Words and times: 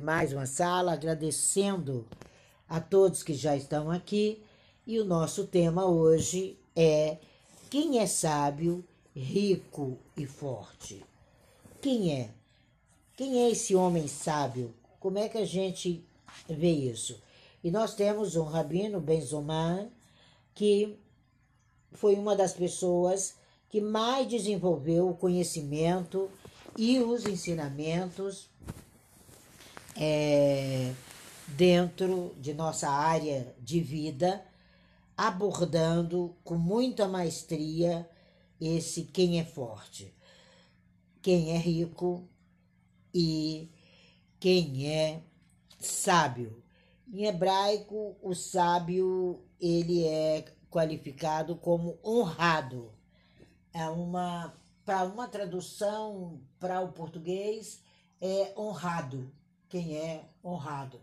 mais 0.00 0.32
uma 0.32 0.46
sala, 0.46 0.92
agradecendo 0.92 2.06
a 2.68 2.80
todos 2.80 3.22
que 3.22 3.34
já 3.34 3.56
estão 3.56 3.90
aqui. 3.90 4.42
E 4.86 4.98
o 4.98 5.04
nosso 5.04 5.46
tema 5.46 5.86
hoje 5.86 6.58
é 6.74 7.18
quem 7.68 7.98
é 7.98 8.06
sábio, 8.06 8.84
rico 9.14 9.98
e 10.16 10.26
forte? 10.26 11.04
Quem 11.80 12.12
é? 12.12 12.30
Quem 13.16 13.44
é 13.44 13.50
esse 13.50 13.74
homem 13.74 14.06
sábio? 14.06 14.74
Como 15.00 15.18
é 15.18 15.28
que 15.28 15.38
a 15.38 15.44
gente 15.44 16.04
vê 16.48 16.70
isso? 16.70 17.20
E 17.64 17.70
nós 17.70 17.94
temos 17.94 18.36
um 18.36 18.44
rabino, 18.44 19.00
Benzoman, 19.00 19.88
que 20.54 20.96
foi 21.92 22.14
uma 22.14 22.36
das 22.36 22.52
pessoas 22.52 23.34
que 23.68 23.80
mais 23.80 24.28
desenvolveu 24.28 25.08
o 25.08 25.16
conhecimento 25.16 26.30
e 26.76 26.98
os 26.98 27.24
ensinamentos 27.26 28.48
é, 29.96 30.92
dentro 31.48 32.34
de 32.38 32.52
nossa 32.52 32.88
área 32.88 33.54
de 33.60 33.80
vida, 33.80 34.44
abordando 35.16 36.36
com 36.44 36.56
muita 36.56 37.08
maestria 37.08 38.08
esse 38.60 39.04
quem 39.04 39.40
é 39.40 39.44
forte, 39.44 40.14
quem 41.22 41.52
é 41.52 41.58
rico 41.58 42.28
e 43.14 43.70
quem 44.38 44.92
é 44.92 45.22
sábio. 45.78 46.62
Em 47.12 47.24
hebraico, 47.24 48.16
o 48.20 48.34
sábio 48.34 49.42
ele 49.60 50.04
é 50.04 50.44
qualificado 50.70 51.56
como 51.56 51.98
honrado. 52.04 52.92
É 53.72 53.88
uma 53.88 54.54
para 54.84 55.04
uma 55.04 55.26
tradução 55.26 56.40
para 56.60 56.80
o 56.80 56.92
português 56.92 57.82
é 58.20 58.52
honrado 58.56 59.32
quem 59.68 59.96
é 59.96 60.28
honrado. 60.44 61.00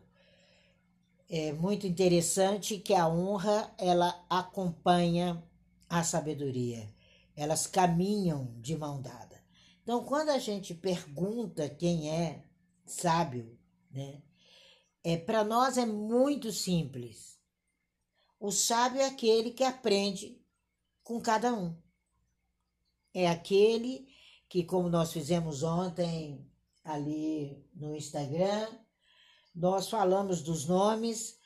É 1.29 1.51
muito 1.51 1.87
interessante 1.87 2.77
que 2.77 2.93
a 2.93 3.07
honra 3.07 3.73
ela 3.77 4.25
acompanha 4.29 5.43
a 5.89 6.03
sabedoria. 6.03 6.93
Elas 7.35 7.65
caminham 7.65 8.53
de 8.59 8.77
mão 8.77 9.01
dada. 9.01 9.43
Então, 9.81 10.03
quando 10.03 10.29
a 10.29 10.37
gente 10.37 10.73
pergunta 10.73 11.69
quem 11.69 12.09
é 12.11 12.43
sábio, 12.85 13.57
né? 13.91 14.21
É 15.03 15.17
para 15.17 15.43
nós 15.43 15.77
é 15.77 15.85
muito 15.85 16.51
simples. 16.51 17.37
O 18.39 18.51
sábio 18.51 19.01
é 19.01 19.05
aquele 19.05 19.51
que 19.51 19.63
aprende 19.63 20.41
com 21.03 21.19
cada 21.19 21.53
um. 21.53 21.75
É 23.13 23.29
aquele 23.29 24.07
que, 24.47 24.63
como 24.63 24.89
nós 24.89 25.11
fizemos 25.11 25.63
ontem 25.63 26.45
ali 26.83 27.65
no 27.75 27.95
Instagram. 27.95 28.67
Nós 29.55 29.89
falamos 29.89 30.41
dos 30.41 30.65
nomes 30.65 31.37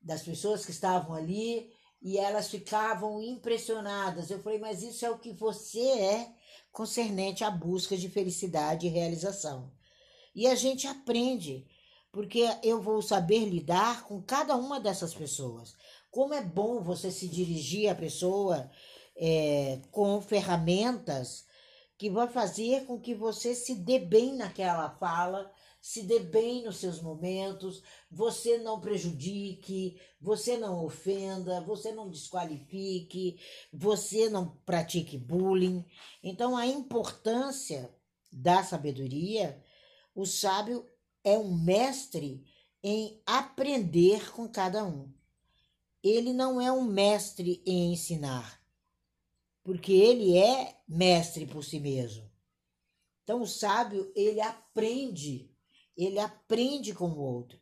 das 0.00 0.22
pessoas 0.22 0.64
que 0.64 0.70
estavam 0.70 1.14
ali 1.14 1.72
e 2.00 2.18
elas 2.18 2.48
ficavam 2.48 3.22
impressionadas. 3.22 4.30
Eu 4.30 4.42
falei, 4.42 4.58
mas 4.58 4.82
isso 4.82 5.04
é 5.04 5.10
o 5.10 5.18
que 5.18 5.32
você 5.32 5.80
é 5.80 6.34
concernente 6.72 7.44
à 7.44 7.50
busca 7.50 7.96
de 7.96 8.08
felicidade 8.08 8.86
e 8.86 8.90
realização. 8.90 9.70
E 10.34 10.46
a 10.46 10.54
gente 10.54 10.86
aprende, 10.86 11.66
porque 12.10 12.44
eu 12.62 12.80
vou 12.80 13.02
saber 13.02 13.44
lidar 13.44 14.04
com 14.04 14.20
cada 14.22 14.56
uma 14.56 14.80
dessas 14.80 15.14
pessoas. 15.14 15.74
Como 16.10 16.34
é 16.34 16.42
bom 16.42 16.82
você 16.82 17.10
se 17.10 17.28
dirigir 17.28 17.88
à 17.88 17.94
pessoa 17.94 18.70
é, 19.16 19.80
com 19.90 20.20
ferramentas 20.20 21.44
que 22.02 22.10
vai 22.10 22.26
fazer 22.26 22.84
com 22.84 22.98
que 22.98 23.14
você 23.14 23.54
se 23.54 23.76
dê 23.76 24.00
bem 24.00 24.34
naquela 24.34 24.90
fala, 24.90 25.48
se 25.80 26.02
dê 26.02 26.18
bem 26.18 26.64
nos 26.64 26.78
seus 26.78 27.00
momentos, 27.00 27.80
você 28.10 28.58
não 28.58 28.80
prejudique, 28.80 30.00
você 30.20 30.56
não 30.56 30.84
ofenda, 30.84 31.60
você 31.60 31.92
não 31.92 32.10
desqualifique, 32.10 33.38
você 33.72 34.28
não 34.28 34.48
pratique 34.66 35.16
bullying. 35.16 35.84
Então, 36.24 36.56
a 36.56 36.66
importância 36.66 37.88
da 38.32 38.64
sabedoria, 38.64 39.62
o 40.12 40.26
sábio 40.26 40.84
é 41.22 41.38
um 41.38 41.54
mestre 41.54 42.44
em 42.82 43.22
aprender 43.24 44.32
com 44.32 44.48
cada 44.48 44.84
um. 44.84 45.08
Ele 46.02 46.32
não 46.32 46.60
é 46.60 46.72
um 46.72 46.82
mestre 46.82 47.62
em 47.64 47.92
ensinar 47.92 48.60
porque 49.62 49.92
ele 49.92 50.36
é 50.36 50.76
mestre 50.88 51.46
por 51.46 51.64
si 51.64 51.78
mesmo. 51.78 52.30
Então 53.22 53.42
o 53.42 53.46
sábio, 53.46 54.12
ele 54.16 54.40
aprende, 54.40 55.50
ele 55.96 56.18
aprende 56.18 56.92
com 56.92 57.08
o 57.08 57.20
outro. 57.20 57.60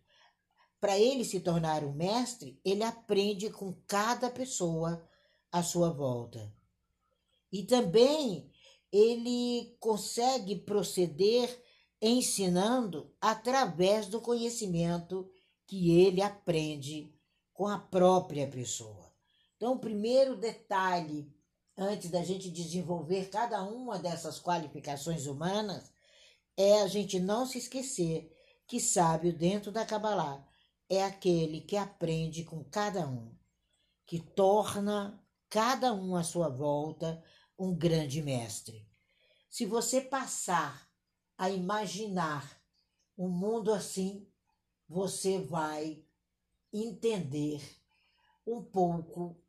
Para 0.81 0.99
ele 0.99 1.25
se 1.25 1.41
tornar 1.41 1.84
um 1.84 1.93
mestre, 1.93 2.59
ele 2.65 2.83
aprende 2.83 3.50
com 3.50 3.75
cada 3.87 4.31
pessoa 4.31 5.06
à 5.53 5.62
sua 5.62 5.91
volta. 5.91 6.53
E 7.53 7.65
também 7.65 8.50
ele 8.91 9.77
consegue 9.78 10.56
proceder 10.56 11.62
ensinando 12.00 13.15
através 13.21 14.06
do 14.06 14.21
conhecimento 14.21 15.31
que 15.66 16.00
ele 16.00 16.22
aprende 16.22 17.15
com 17.53 17.66
a 17.66 17.78
própria 17.78 18.49
pessoa. 18.49 19.12
Então, 19.56 19.75
o 19.75 19.78
primeiro 19.78 20.34
detalhe 20.34 21.31
antes 21.80 22.10
da 22.10 22.22
gente 22.22 22.50
desenvolver 22.50 23.30
cada 23.30 23.62
uma 23.62 23.98
dessas 23.98 24.38
qualificações 24.38 25.26
humanas, 25.26 25.91
é 26.54 26.82
a 26.82 26.86
gente 26.86 27.18
não 27.18 27.46
se 27.46 27.56
esquecer 27.56 28.30
que 28.66 28.78
sábio 28.78 29.32
dentro 29.32 29.72
da 29.72 29.86
Kabbalah 29.86 30.46
é 30.91 31.02
aquele 31.02 31.62
que 31.62 31.78
aprende 31.78 32.44
com 32.44 32.62
cada 32.62 33.08
um, 33.08 33.34
que 34.04 34.20
torna 34.20 35.24
cada 35.48 35.94
um 35.94 36.14
à 36.16 36.22
sua 36.22 36.50
volta 36.50 37.24
um 37.58 37.74
grande 37.74 38.20
mestre. 38.20 38.86
Se 39.48 39.64
você 39.64 40.02
passar 40.02 40.86
a 41.38 41.48
imaginar 41.48 42.60
um 43.16 43.28
mundo 43.28 43.72
assim, 43.72 44.30
você 44.86 45.41
vai 45.41 46.04
entender 46.72 47.62
um 48.47 48.62
pouco 48.62 49.42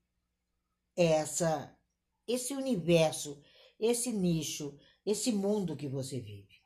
essa 0.95 1.77
esse 2.31 2.53
universo, 2.53 3.41
esse 3.79 4.11
nicho, 4.11 4.77
esse 5.05 5.31
mundo 5.31 5.75
que 5.75 5.87
você 5.87 6.19
vive. 6.19 6.61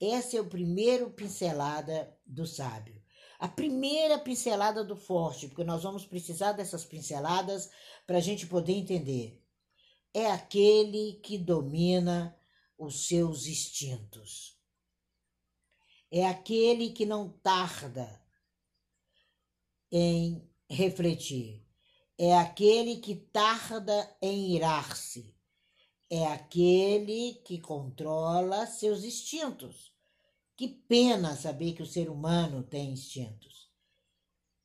Essa 0.00 0.36
é 0.36 0.40
o 0.40 0.48
primeiro 0.48 1.10
pincelada 1.10 2.16
do 2.24 2.46
sábio. 2.46 3.02
A 3.38 3.48
primeira 3.48 4.18
pincelada 4.18 4.82
do 4.82 4.96
forte, 4.96 5.48
porque 5.48 5.64
nós 5.64 5.82
vamos 5.82 6.04
precisar 6.04 6.52
dessas 6.52 6.84
pinceladas 6.84 7.70
para 8.06 8.18
a 8.18 8.20
gente 8.20 8.46
poder 8.46 8.72
entender. 8.72 9.44
É 10.12 10.26
aquele 10.26 11.14
que 11.22 11.38
domina 11.38 12.36
os 12.76 13.06
seus 13.06 13.46
instintos. 13.46 14.58
É 16.10 16.26
aquele 16.26 16.90
que 16.90 17.04
não 17.04 17.28
tarda 17.28 18.20
em 19.92 20.48
refletir 20.68 21.67
é 22.18 22.36
aquele 22.36 22.96
que 22.96 23.14
tarda 23.14 24.16
em 24.20 24.56
irar-se, 24.56 25.32
é 26.10 26.26
aquele 26.26 27.34
que 27.44 27.60
controla 27.60 28.66
seus 28.66 29.04
instintos. 29.04 29.96
Que 30.56 30.66
pena 30.66 31.36
saber 31.36 31.74
que 31.74 31.82
o 31.82 31.86
ser 31.86 32.10
humano 32.10 32.64
tem 32.64 32.90
instintos. 32.90 33.70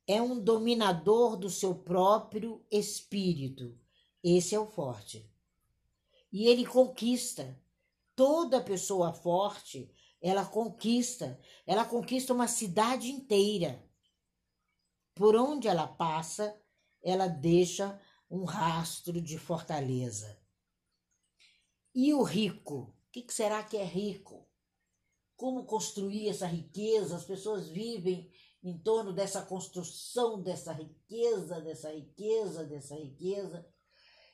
É 0.08 0.20
um 0.20 0.42
dominador 0.42 1.36
do 1.36 1.48
seu 1.48 1.72
próprio 1.72 2.66
espírito. 2.68 3.78
Esse 4.22 4.56
é 4.56 4.58
o 4.58 4.66
forte. 4.66 5.30
E 6.32 6.48
ele 6.48 6.66
conquista. 6.66 7.56
Toda 8.16 8.60
pessoa 8.60 9.12
forte, 9.12 9.88
ela 10.20 10.44
conquista. 10.44 11.40
Ela 11.64 11.84
conquista 11.84 12.34
uma 12.34 12.48
cidade 12.48 13.12
inteira. 13.12 13.88
Por 15.14 15.36
onde 15.36 15.68
ela 15.68 15.86
passa, 15.86 16.60
ela 17.04 17.28
deixa 17.28 18.00
um 18.30 18.44
rastro 18.44 19.20
de 19.20 19.38
fortaleza. 19.38 20.40
E 21.94 22.12
o 22.14 22.22
rico? 22.22 22.76
O 22.76 22.94
que 23.12 23.24
será 23.32 23.62
que 23.62 23.76
é 23.76 23.84
rico? 23.84 24.48
Como 25.36 25.66
construir 25.66 26.28
essa 26.28 26.46
riqueza? 26.46 27.16
As 27.16 27.24
pessoas 27.24 27.68
vivem 27.68 28.32
em 28.64 28.78
torno 28.78 29.12
dessa 29.12 29.42
construção 29.42 30.42
dessa 30.42 30.72
riqueza, 30.72 31.60
dessa 31.60 31.92
riqueza, 31.92 32.64
dessa 32.64 32.96
riqueza, 32.96 33.68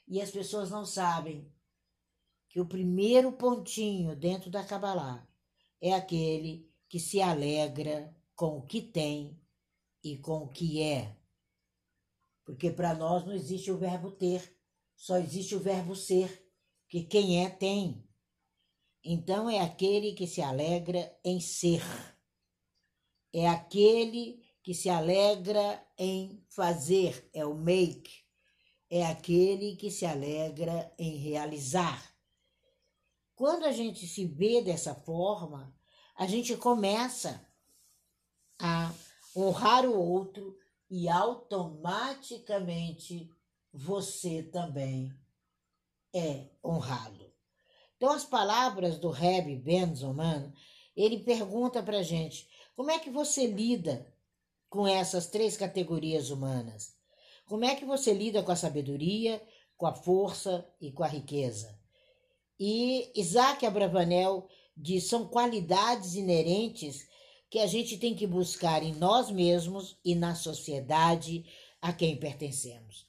e 0.06 0.20
as 0.22 0.31
pessoas 0.31 0.70
não 0.70 0.87
sabem 0.87 1.52
que 2.49 2.61
o 2.61 2.67
primeiro 2.67 3.32
pontinho 3.32 4.14
dentro 4.14 4.50
da 4.50 4.64
Kabbalah 4.64 5.28
é 5.81 5.93
aquele 5.93 6.70
que 6.88 6.99
se 6.99 7.20
alegra 7.20 8.14
com 8.34 8.58
o 8.58 8.62
que 8.67 8.81
tem 8.81 9.40
e 10.02 10.17
com 10.17 10.44
o 10.44 10.49
que 10.49 10.81
é. 10.81 11.19
Porque 12.50 12.69
para 12.69 12.94
nós 12.94 13.25
não 13.25 13.32
existe 13.32 13.70
o 13.70 13.79
verbo 13.79 14.11
ter, 14.11 14.58
só 14.97 15.17
existe 15.19 15.55
o 15.55 15.61
verbo 15.61 15.94
ser, 15.94 16.50
que 16.88 17.05
quem 17.05 17.44
é 17.44 17.49
tem. 17.49 18.05
Então 19.05 19.49
é 19.49 19.61
aquele 19.61 20.14
que 20.14 20.26
se 20.26 20.43
alegra 20.43 21.17
em 21.25 21.41
ser. 21.41 21.81
é 23.32 23.49
aquele 23.49 24.43
que 24.64 24.75
se 24.75 24.91
alegra 24.91 25.81
em 25.97 26.44
fazer, 26.49 27.31
é 27.32 27.47
o 27.47 27.55
make, 27.55 28.25
é 28.91 29.06
aquele 29.06 29.76
que 29.76 29.88
se 29.88 30.05
alegra 30.05 30.93
em 30.99 31.19
realizar. 31.19 32.12
Quando 33.37 33.64
a 33.64 33.70
gente 33.70 34.08
se 34.08 34.26
vê 34.26 34.61
dessa 34.61 34.93
forma, 34.93 35.73
a 36.17 36.26
gente 36.26 36.56
começa 36.56 37.49
a 38.58 38.93
honrar 39.37 39.87
o 39.87 39.96
outro 39.96 40.58
e 40.91 41.09
automaticamente 41.09 43.31
você 43.73 44.43
também 44.43 45.11
é 46.13 46.49
honrado. 46.65 47.33
Então, 47.97 48.11
as 48.11 48.25
palavras 48.25 48.99
do 48.99 49.11
Reb 49.11 49.55
Benzoman, 49.57 50.53
ele 50.97 51.21
pergunta 51.21 51.81
para 51.83 52.03
gente 52.03 52.49
como 52.75 52.91
é 52.91 52.99
que 52.99 53.11
você 53.11 53.47
lida 53.47 54.13
com 54.69 54.87
essas 54.87 55.27
três 55.27 55.57
categorias 55.57 56.31
humanas? 56.31 56.97
Como 57.47 57.65
é 57.65 57.75
que 57.75 57.85
você 57.85 58.15
lida 58.15 58.43
com 58.43 58.53
a 58.53 58.57
sabedoria, 58.57 59.43
com 59.77 59.87
a 59.87 59.93
força 59.93 60.67
e 60.81 60.91
com 60.91 61.05
a 61.05 61.09
riqueza? 61.09 61.79
E 62.59 63.13
Isaac 63.15 63.67
Abravanel 63.67 64.49
diz 64.77 65.09
são 65.09 65.29
qualidades 65.29 66.15
inerentes 66.15 67.09
que 67.50 67.58
a 67.58 67.67
gente 67.67 67.99
tem 67.99 68.14
que 68.14 68.29
buscar 68.29 68.81
em 68.82 68.94
nós 68.94 69.29
mesmos 69.29 69.99
e 70.05 70.14
na 70.14 70.37
sociedade 70.37 71.44
a 71.82 71.93
quem 71.93 72.17
pertencemos. 72.17 73.05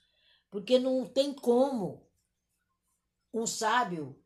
Porque 0.49 0.79
não 0.79 1.05
tem 1.05 1.31
como 1.31 2.09
um 3.31 3.45
sábio 3.45 4.19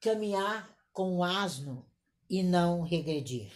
caminhar 0.00 0.74
com 0.92 1.16
um 1.16 1.24
asno 1.24 1.84
e 2.30 2.44
não 2.44 2.82
regredir. 2.82 3.52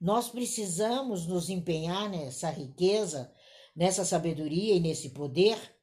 Nós 0.00 0.30
precisamos 0.30 1.26
nos 1.26 1.50
empenhar 1.50 2.08
nessa 2.08 2.50
riqueza, 2.50 3.32
nessa 3.74 4.04
sabedoria 4.04 4.74
e 4.74 4.80
nesse 4.80 5.10
poder 5.10 5.76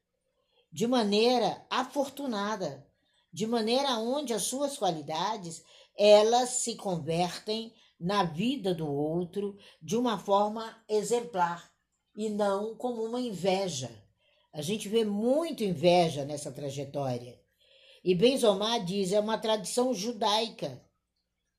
de 0.70 0.88
maneira 0.88 1.64
afortunada, 1.70 2.84
de 3.32 3.46
maneira 3.46 3.96
onde 3.98 4.32
as 4.32 4.42
suas 4.42 4.76
qualidades 4.76 5.64
elas 5.96 6.50
se 6.50 6.74
convertem 6.74 7.72
na 7.98 8.24
vida 8.24 8.74
do 8.74 8.86
outro 8.86 9.56
de 9.80 9.96
uma 9.96 10.18
forma 10.18 10.76
exemplar 10.88 11.70
e 12.16 12.28
não 12.28 12.76
como 12.76 13.02
uma 13.04 13.20
inveja. 13.20 13.90
A 14.52 14.62
gente 14.62 14.88
vê 14.88 15.04
muito 15.04 15.64
inveja 15.64 16.24
nessa 16.24 16.52
trajetória. 16.52 17.40
E 18.04 18.14
Benzomar 18.14 18.84
diz, 18.84 19.12
é 19.12 19.18
uma 19.18 19.38
tradição 19.38 19.92
judaica 19.94 20.80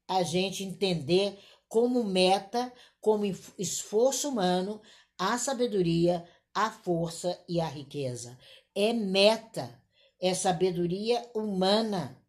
a 0.07 0.23
gente 0.23 0.63
entender 0.63 1.37
como 1.67 2.03
meta, 2.03 2.71
como 3.01 3.25
esforço 3.57 4.29
humano, 4.29 4.81
a 5.17 5.37
sabedoria, 5.37 6.25
a 6.53 6.69
força 6.69 7.43
e 7.49 7.59
a 7.59 7.67
riqueza. 7.67 8.37
É 8.73 8.93
meta, 8.93 9.81
é 10.21 10.33
sabedoria 10.33 11.27
humana. 11.33 12.21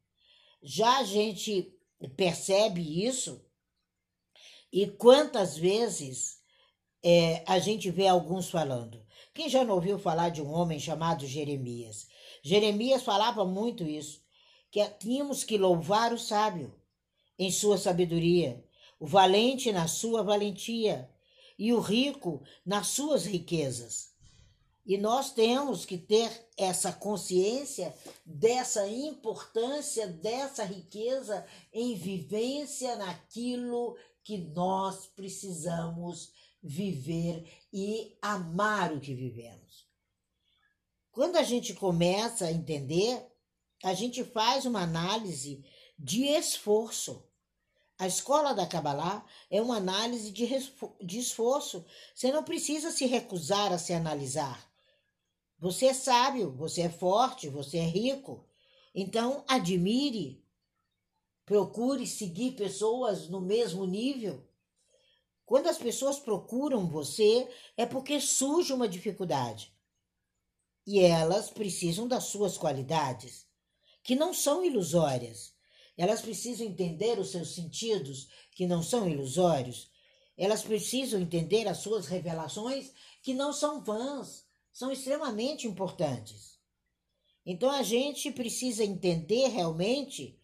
Já 0.62 0.98
a 0.98 1.04
gente 1.04 1.72
percebe 2.16 3.06
isso 3.06 3.45
e 4.72 4.86
quantas 4.86 5.56
vezes 5.56 6.38
é, 7.02 7.42
a 7.46 7.58
gente 7.58 7.90
vê 7.90 8.06
alguns 8.06 8.50
falando. 8.50 9.04
Quem 9.32 9.48
já 9.48 9.64
não 9.64 9.74
ouviu 9.74 9.98
falar 9.98 10.30
de 10.30 10.42
um 10.42 10.50
homem 10.50 10.78
chamado 10.78 11.26
Jeremias? 11.26 12.06
Jeremias 12.42 13.02
falava 13.02 13.44
muito 13.44 13.84
isso, 13.84 14.22
que 14.70 14.84
tínhamos 14.98 15.44
que 15.44 15.58
louvar 15.58 16.12
o 16.12 16.18
sábio 16.18 16.74
em 17.38 17.50
sua 17.50 17.78
sabedoria, 17.78 18.64
o 18.98 19.06
valente 19.06 19.70
na 19.72 19.86
sua 19.86 20.22
valentia 20.22 21.10
e 21.58 21.72
o 21.72 21.80
rico 21.80 22.42
nas 22.64 22.88
suas 22.88 23.26
riquezas. 23.26 24.14
E 24.86 24.96
nós 24.96 25.32
temos 25.32 25.84
que 25.84 25.98
ter 25.98 26.30
essa 26.56 26.92
consciência 26.92 27.92
dessa 28.24 28.88
importância 28.88 30.06
dessa 30.06 30.62
riqueza 30.64 31.44
em 31.72 31.94
vivência 31.96 32.94
naquilo 32.94 33.96
que 34.26 34.38
nós 34.38 35.06
precisamos 35.06 36.32
viver 36.60 37.48
e 37.72 38.18
amar 38.20 38.92
o 38.92 38.98
que 38.98 39.14
vivemos. 39.14 39.86
Quando 41.12 41.36
a 41.36 41.44
gente 41.44 41.72
começa 41.74 42.46
a 42.46 42.50
entender, 42.50 43.24
a 43.84 43.94
gente 43.94 44.24
faz 44.24 44.66
uma 44.66 44.82
análise 44.82 45.64
de 45.96 46.24
esforço. 46.24 47.24
A 47.96 48.08
escola 48.08 48.52
da 48.52 48.66
Kabbalah 48.66 49.24
é 49.48 49.62
uma 49.62 49.76
análise 49.76 50.32
de, 50.32 50.44
de 51.00 51.20
esforço. 51.20 51.86
Você 52.12 52.32
não 52.32 52.42
precisa 52.42 52.90
se 52.90 53.06
recusar 53.06 53.72
a 53.72 53.78
se 53.78 53.92
analisar. 53.92 54.68
Você 55.56 55.86
é 55.86 55.94
sábio, 55.94 56.50
você 56.50 56.82
é 56.82 56.90
forte, 56.90 57.48
você 57.48 57.78
é 57.78 57.86
rico. 57.86 58.44
Então, 58.92 59.44
admire, 59.46 60.44
procure 61.46 62.06
seguir 62.06 62.52
pessoas 62.52 63.28
no 63.28 63.40
mesmo 63.40 63.86
nível. 63.86 64.46
Quando 65.46 65.68
as 65.68 65.78
pessoas 65.78 66.18
procuram 66.18 66.88
você, 66.88 67.48
é 67.76 67.86
porque 67.86 68.20
surge 68.20 68.72
uma 68.72 68.88
dificuldade 68.88 69.72
e 70.86 71.00
elas 71.00 71.50
precisam 71.50 72.06
das 72.06 72.24
suas 72.24 72.56
qualidades, 72.56 73.46
que 74.02 74.14
não 74.14 74.32
são 74.32 74.64
ilusórias. 74.64 75.52
Elas 75.96 76.20
precisam 76.20 76.66
entender 76.66 77.18
os 77.18 77.30
seus 77.30 77.54
sentidos, 77.54 78.28
que 78.52 78.66
não 78.66 78.82
são 78.82 79.08
ilusórios. 79.08 79.90
Elas 80.36 80.62
precisam 80.62 81.20
entender 81.20 81.66
as 81.66 81.78
suas 81.78 82.06
revelações, 82.06 82.92
que 83.22 83.34
não 83.34 83.52
são 83.52 83.82
vãs, 83.82 84.44
são 84.72 84.92
extremamente 84.92 85.66
importantes. 85.66 86.60
Então 87.44 87.70
a 87.70 87.82
gente 87.82 88.30
precisa 88.30 88.84
entender 88.84 89.48
realmente 89.48 90.38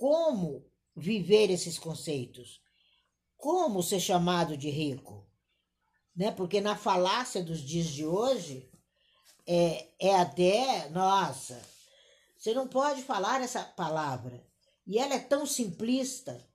como 0.00 0.64
viver 0.96 1.50
esses 1.50 1.78
conceitos, 1.78 2.62
como 3.36 3.82
ser 3.82 4.00
chamado 4.00 4.56
de 4.56 4.70
rico, 4.70 5.28
né? 6.16 6.30
Porque 6.30 6.58
na 6.58 6.74
falácia 6.74 7.44
dos 7.44 7.60
dias 7.60 7.88
de 7.88 8.06
hoje, 8.06 8.72
é, 9.46 9.88
é 10.00 10.16
até, 10.16 10.88
nossa, 10.88 11.60
você 12.34 12.54
não 12.54 12.66
pode 12.66 13.02
falar 13.02 13.42
essa 13.42 13.62
palavra. 13.62 14.42
E 14.86 14.98
ela 14.98 15.16
é 15.16 15.18
tão 15.20 15.44
simplista, 15.44 16.48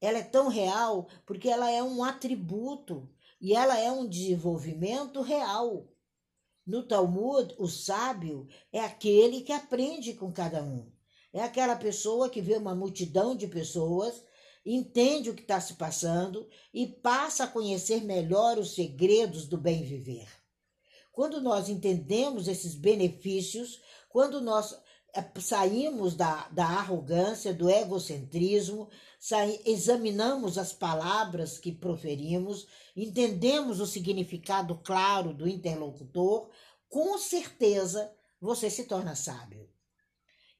ela 0.00 0.16
é 0.16 0.24
tão 0.24 0.48
real, 0.48 1.06
porque 1.26 1.50
ela 1.50 1.70
é 1.70 1.82
um 1.82 2.02
atributo 2.02 3.14
e 3.38 3.54
ela 3.54 3.78
é 3.78 3.92
um 3.92 4.08
desenvolvimento 4.08 5.20
real. 5.20 5.86
No 6.66 6.82
Talmud, 6.82 7.54
o 7.58 7.68
sábio 7.68 8.48
é 8.72 8.80
aquele 8.80 9.42
que 9.42 9.52
aprende 9.52 10.14
com 10.14 10.32
cada 10.32 10.62
um. 10.62 10.90
É 11.32 11.42
aquela 11.42 11.76
pessoa 11.76 12.28
que 12.28 12.40
vê 12.40 12.56
uma 12.56 12.74
multidão 12.74 13.36
de 13.36 13.46
pessoas, 13.46 14.22
entende 14.64 15.30
o 15.30 15.34
que 15.34 15.42
está 15.42 15.60
se 15.60 15.74
passando 15.74 16.48
e 16.74 16.86
passa 16.86 17.44
a 17.44 17.48
conhecer 17.48 18.02
melhor 18.02 18.58
os 18.58 18.74
segredos 18.74 19.46
do 19.46 19.56
bem 19.56 19.82
viver. 19.82 20.28
Quando 21.12 21.40
nós 21.40 21.68
entendemos 21.68 22.48
esses 22.48 22.74
benefícios, 22.74 23.80
quando 24.08 24.40
nós 24.40 24.76
eh, 25.14 25.24
saímos 25.40 26.14
da, 26.14 26.48
da 26.48 26.66
arrogância, 26.66 27.54
do 27.54 27.70
egocentrismo, 27.70 28.88
examinamos 29.64 30.56
as 30.56 30.72
palavras 30.72 31.58
que 31.58 31.72
proferimos, 31.72 32.66
entendemos 32.96 33.80
o 33.80 33.86
significado 33.86 34.80
claro 34.82 35.34
do 35.34 35.48
interlocutor, 35.48 36.50
com 36.88 37.18
certeza 37.18 38.12
você 38.40 38.70
se 38.70 38.84
torna 38.84 39.14
sábio. 39.14 39.68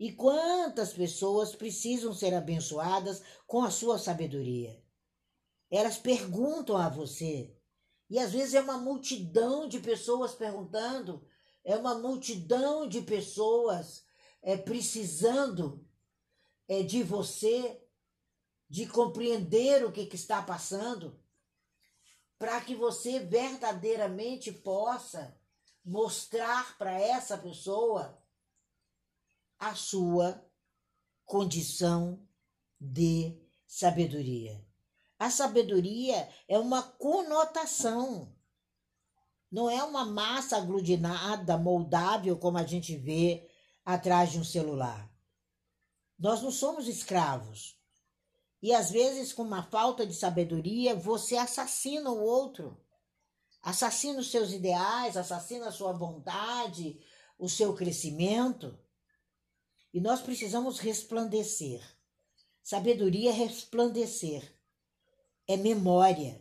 E 0.00 0.10
quantas 0.12 0.94
pessoas 0.94 1.54
precisam 1.54 2.14
ser 2.14 2.32
abençoadas 2.32 3.22
com 3.46 3.62
a 3.62 3.70
sua 3.70 3.98
sabedoria? 3.98 4.82
Elas 5.70 5.98
perguntam 5.98 6.78
a 6.78 6.88
você, 6.88 7.54
e 8.08 8.18
às 8.18 8.32
vezes 8.32 8.54
é 8.54 8.62
uma 8.62 8.78
multidão 8.78 9.68
de 9.68 9.78
pessoas 9.78 10.32
perguntando, 10.32 11.22
é 11.62 11.76
uma 11.76 11.96
multidão 11.96 12.88
de 12.88 13.02
pessoas 13.02 14.02
é, 14.40 14.56
precisando 14.56 15.86
é, 16.66 16.82
de 16.82 17.02
você, 17.02 17.86
de 18.70 18.86
compreender 18.86 19.84
o 19.84 19.92
que, 19.92 20.06
que 20.06 20.16
está 20.16 20.40
passando, 20.40 21.22
para 22.38 22.58
que 22.62 22.74
você 22.74 23.18
verdadeiramente 23.18 24.50
possa 24.50 25.38
mostrar 25.84 26.78
para 26.78 26.98
essa 26.98 27.36
pessoa 27.36 28.19
a 29.60 29.74
sua 29.74 30.42
condição 31.26 32.26
de 32.80 33.38
sabedoria. 33.66 34.66
A 35.18 35.30
sabedoria 35.30 36.28
é 36.48 36.58
uma 36.58 36.82
conotação. 36.82 38.34
Não 39.52 39.68
é 39.68 39.84
uma 39.84 40.06
massa 40.06 40.56
aglutinada, 40.56 41.58
moldável, 41.58 42.38
como 42.38 42.56
a 42.56 42.64
gente 42.64 42.96
vê 42.96 43.46
atrás 43.84 44.32
de 44.32 44.38
um 44.38 44.44
celular. 44.44 45.12
Nós 46.18 46.40
não 46.40 46.50
somos 46.50 46.88
escravos. 46.88 47.78
E 48.62 48.72
às 48.72 48.90
vezes, 48.90 49.32
com 49.32 49.42
uma 49.42 49.62
falta 49.64 50.06
de 50.06 50.14
sabedoria, 50.14 50.94
você 50.94 51.36
assassina 51.36 52.10
o 52.10 52.22
outro. 52.22 52.82
Assassina 53.62 54.20
os 54.20 54.30
seus 54.30 54.52
ideais, 54.52 55.18
assassina 55.18 55.68
a 55.68 55.72
sua 55.72 55.92
vontade, 55.92 56.98
o 57.38 57.48
seu 57.48 57.74
crescimento. 57.74 58.78
E 59.92 60.00
nós 60.00 60.20
precisamos 60.20 60.78
resplandecer. 60.78 61.82
Sabedoria 62.62 63.30
é 63.30 63.32
resplandecer. 63.32 64.54
É 65.46 65.56
memória. 65.56 66.40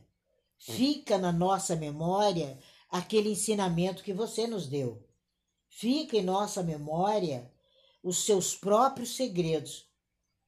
Fica 0.58 1.18
na 1.18 1.32
nossa 1.32 1.76
memória 1.76 2.60
aquele 2.90 3.30
ensinamento 3.30 4.04
que 4.04 4.14
você 4.14 4.46
nos 4.46 4.68
deu. 4.68 5.04
Fica 5.70 6.18
em 6.18 6.24
nossa 6.24 6.62
memória 6.62 7.52
os 8.04 8.26
seus 8.26 8.56
próprios 8.56 9.16
segredos, 9.16 9.88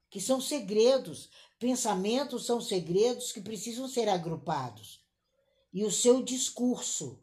que 0.10 0.20
são 0.20 0.42
segredos, 0.42 1.30
pensamentos 1.60 2.46
são 2.46 2.60
segredos 2.60 3.32
que 3.32 3.42
precisam 3.42 3.88
ser 3.88 4.10
agrupados. 4.10 5.02
E 5.74 5.86
o 5.86 5.92
seu 5.92 6.22
discurso 6.22 7.20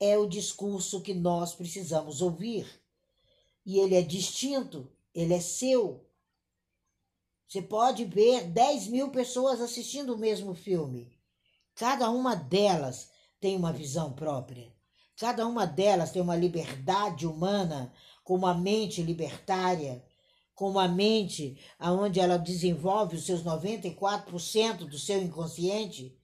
é 0.00 0.16
o 0.16 0.26
discurso 0.26 1.02
que 1.02 1.12
nós 1.12 1.54
precisamos 1.54 2.22
ouvir. 2.22 2.66
E 3.68 3.78
ele 3.80 3.96
é 3.96 4.00
distinto, 4.00 4.90
ele 5.14 5.34
é 5.34 5.40
seu. 5.40 6.02
Você 7.46 7.60
pode 7.60 8.06
ver 8.06 8.44
10 8.44 8.86
mil 8.86 9.10
pessoas 9.10 9.60
assistindo 9.60 10.14
o 10.14 10.18
mesmo 10.18 10.54
filme. 10.54 11.12
Cada 11.74 12.08
uma 12.10 12.34
delas 12.34 13.10
tem 13.38 13.54
uma 13.54 13.70
visão 13.70 14.14
própria. 14.14 14.74
Cada 15.18 15.46
uma 15.46 15.66
delas 15.66 16.10
tem 16.10 16.22
uma 16.22 16.34
liberdade 16.34 17.26
humana, 17.26 17.92
com 18.24 18.36
uma 18.36 18.54
mente 18.54 19.02
libertária, 19.02 20.02
com 20.54 20.70
uma 20.70 20.88
mente 20.88 21.60
onde 21.78 22.18
ela 22.18 22.38
desenvolve 22.38 23.16
os 23.16 23.26
seus 23.26 23.44
94% 23.44 24.78
do 24.88 24.98
seu 24.98 25.20
inconsciente 25.22 26.18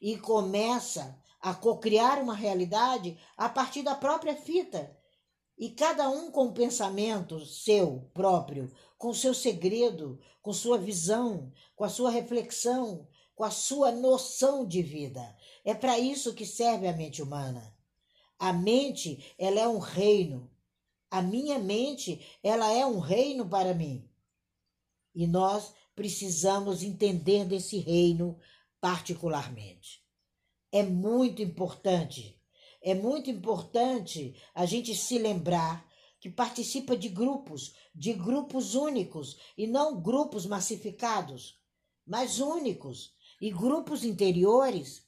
e 0.00 0.18
começa 0.18 1.16
a 1.40 1.54
cocriar 1.54 2.20
uma 2.20 2.34
realidade 2.34 3.16
a 3.36 3.48
partir 3.48 3.84
da 3.84 3.94
própria 3.94 4.34
fita. 4.34 4.97
E 5.58 5.70
cada 5.70 6.08
um 6.08 6.30
com 6.30 6.44
um 6.44 6.52
pensamento 6.52 7.44
seu 7.44 8.08
próprio, 8.14 8.72
com 8.96 9.12
seu 9.12 9.34
segredo, 9.34 10.20
com 10.40 10.52
sua 10.52 10.78
visão, 10.78 11.52
com 11.74 11.82
a 11.82 11.88
sua 11.88 12.10
reflexão, 12.10 13.08
com 13.34 13.42
a 13.42 13.50
sua 13.50 13.90
noção 13.90 14.64
de 14.64 14.82
vida. 14.82 15.36
É 15.64 15.74
para 15.74 15.98
isso 15.98 16.32
que 16.34 16.46
serve 16.46 16.86
a 16.86 16.92
mente 16.92 17.20
humana. 17.20 17.76
A 18.38 18.52
mente, 18.52 19.34
ela 19.36 19.60
é 19.60 19.66
um 19.66 19.78
reino. 19.78 20.48
A 21.10 21.20
minha 21.20 21.58
mente, 21.58 22.24
ela 22.42 22.72
é 22.72 22.86
um 22.86 23.00
reino 23.00 23.48
para 23.48 23.74
mim. 23.74 24.08
E 25.12 25.26
nós 25.26 25.72
precisamos 25.94 26.84
entender 26.84 27.44
desse 27.44 27.78
reino 27.78 28.38
particularmente. 28.80 30.00
É 30.70 30.84
muito 30.84 31.42
importante, 31.42 32.37
é 32.82 32.94
muito 32.94 33.30
importante 33.30 34.34
a 34.54 34.66
gente 34.66 34.94
se 34.94 35.18
lembrar 35.18 35.86
que 36.20 36.30
participa 36.30 36.96
de 36.96 37.08
grupos, 37.08 37.74
de 37.94 38.12
grupos 38.12 38.74
únicos 38.74 39.36
e 39.56 39.66
não 39.66 40.00
grupos 40.00 40.46
massificados, 40.46 41.58
mas 42.06 42.40
únicos 42.40 43.14
e 43.40 43.50
grupos 43.50 44.04
interiores. 44.04 45.06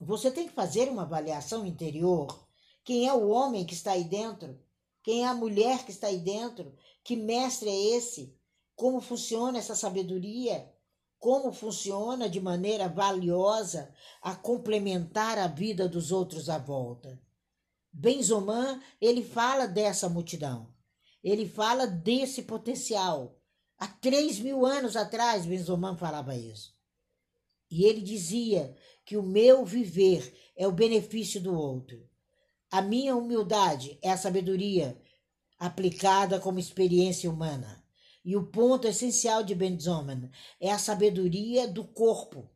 Você 0.00 0.30
tem 0.30 0.46
que 0.48 0.54
fazer 0.54 0.88
uma 0.88 1.02
avaliação 1.02 1.66
interior 1.66 2.46
quem 2.86 3.08
é 3.08 3.12
o 3.12 3.30
homem 3.30 3.66
que 3.66 3.74
está 3.74 3.92
aí 3.92 4.04
dentro? 4.04 4.56
Quem 5.02 5.24
é 5.24 5.26
a 5.26 5.34
mulher 5.34 5.84
que 5.84 5.90
está 5.90 6.06
aí 6.06 6.18
dentro? 6.18 6.72
Que 7.02 7.16
mestre 7.16 7.68
é 7.68 7.96
esse? 7.96 8.38
Como 8.76 9.00
funciona 9.00 9.58
essa 9.58 9.74
sabedoria? 9.74 10.72
Como 11.18 11.52
funciona 11.52 12.28
de 12.28 12.40
maneira 12.40 12.88
valiosa 12.88 13.92
a 14.22 14.34
complementar 14.34 15.38
a 15.38 15.46
vida 15.46 15.88
dos 15.88 16.12
outros 16.12 16.48
à 16.48 16.58
volta? 16.58 17.20
Benzoman, 17.92 18.80
ele 19.00 19.24
fala 19.24 19.66
dessa 19.66 20.08
multidão. 20.08 20.74
Ele 21.24 21.48
fala 21.48 21.86
desse 21.86 22.42
potencial. 22.42 23.40
Há 23.78 23.86
três 23.86 24.38
mil 24.38 24.64
anos 24.66 24.96
atrás, 24.96 25.46
Benzoman 25.46 25.96
falava 25.96 26.36
isso. 26.36 26.76
E 27.70 27.84
ele 27.84 28.02
dizia 28.02 28.76
que 29.04 29.16
o 29.16 29.22
meu 29.22 29.64
viver 29.64 30.52
é 30.56 30.68
o 30.68 30.72
benefício 30.72 31.40
do 31.40 31.54
outro. 31.54 32.08
A 32.70 32.82
minha 32.82 33.16
humildade 33.16 33.98
é 34.02 34.10
a 34.10 34.16
sabedoria 34.16 35.00
aplicada 35.58 36.38
como 36.38 36.58
experiência 36.58 37.30
humana. 37.30 37.85
E 38.26 38.36
o 38.36 38.44
ponto 38.44 38.86
essencial 38.86 39.42
de 39.42 39.54
Benzoman 39.54 40.28
é 40.60 40.70
a 40.70 40.78
sabedoria 40.78 41.66
do 41.66 41.84
corpo. 41.84 42.50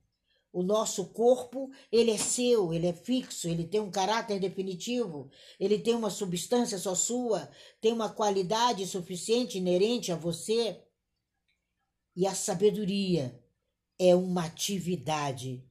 O 0.52 0.64
nosso 0.64 1.06
corpo, 1.10 1.70
ele 1.92 2.10
é 2.10 2.18
seu, 2.18 2.74
ele 2.74 2.88
é 2.88 2.92
fixo, 2.92 3.48
ele 3.48 3.64
tem 3.64 3.80
um 3.80 3.90
caráter 3.90 4.40
definitivo, 4.40 5.30
ele 5.60 5.78
tem 5.78 5.94
uma 5.94 6.10
substância 6.10 6.76
só 6.76 6.94
sua, 6.96 7.48
tem 7.80 7.92
uma 7.92 8.08
qualidade 8.08 8.84
suficiente 8.84 9.58
inerente 9.58 10.10
a 10.10 10.16
você. 10.16 10.82
E 12.16 12.26
a 12.26 12.34
sabedoria 12.34 13.40
é 13.96 14.12
uma 14.16 14.46
atividade, 14.46 15.64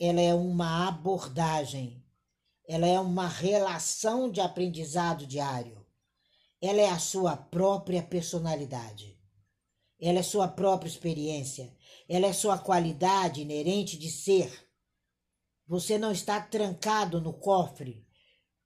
ela 0.00 0.22
é 0.22 0.32
uma 0.32 0.88
abordagem 0.88 2.02
ela 2.66 2.86
é 2.86 2.98
uma 2.98 3.28
relação 3.28 4.30
de 4.30 4.40
aprendizado 4.40 5.26
diário. 5.26 5.84
Ela 6.60 6.80
é 6.80 6.88
a 6.88 6.98
sua 6.98 7.36
própria 7.36 8.02
personalidade. 8.02 9.13
Ela 10.00 10.18
é 10.18 10.22
sua 10.22 10.48
própria 10.48 10.88
experiência. 10.88 11.74
Ela 12.08 12.26
é 12.26 12.32
sua 12.32 12.58
qualidade 12.58 13.40
inerente 13.40 13.96
de 13.96 14.10
ser. 14.10 14.50
Você 15.66 15.96
não 15.96 16.12
está 16.12 16.40
trancado 16.40 17.20
no 17.20 17.32
cofre 17.32 18.06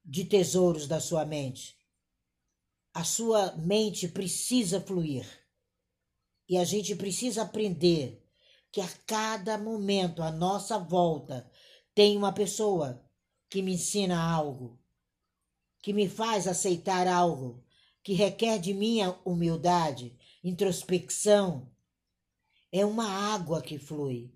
de 0.05 0.25
tesouros 0.25 0.89
da 0.89 1.01
sua 1.01 1.25
mente. 1.25 1.77
A 2.93 3.05
sua 3.05 3.55
mente 3.57 4.09
precisa 4.09 4.81
fluir. 4.81 5.27
E 6.49 6.57
a 6.57 6.65
gente 6.65 6.97
precisa 6.97 7.43
aprender 7.43 8.25
que 8.73 8.81
a 8.81 8.89
cada 9.07 9.57
momento 9.59 10.23
à 10.23 10.31
nossa 10.31 10.79
volta 10.79 11.49
tem 11.95 12.17
uma 12.17 12.33
pessoa 12.33 13.05
que 13.51 13.63
me 13.63 13.75
ensina 13.75 14.21
algo, 14.21 14.79
que 15.81 15.93
me 15.93 16.09
faz 16.09 16.47
aceitar 16.47 17.07
algo, 17.07 17.65
que 18.03 18.15
requer 18.15 18.59
de 18.59 18.75
mim 18.75 19.01
humildade, 19.25 20.18
introspecção. 20.43 21.71
É 22.71 22.85
uma 22.85 23.07
água 23.35 23.63
que 23.63 23.79
flui. 23.79 24.33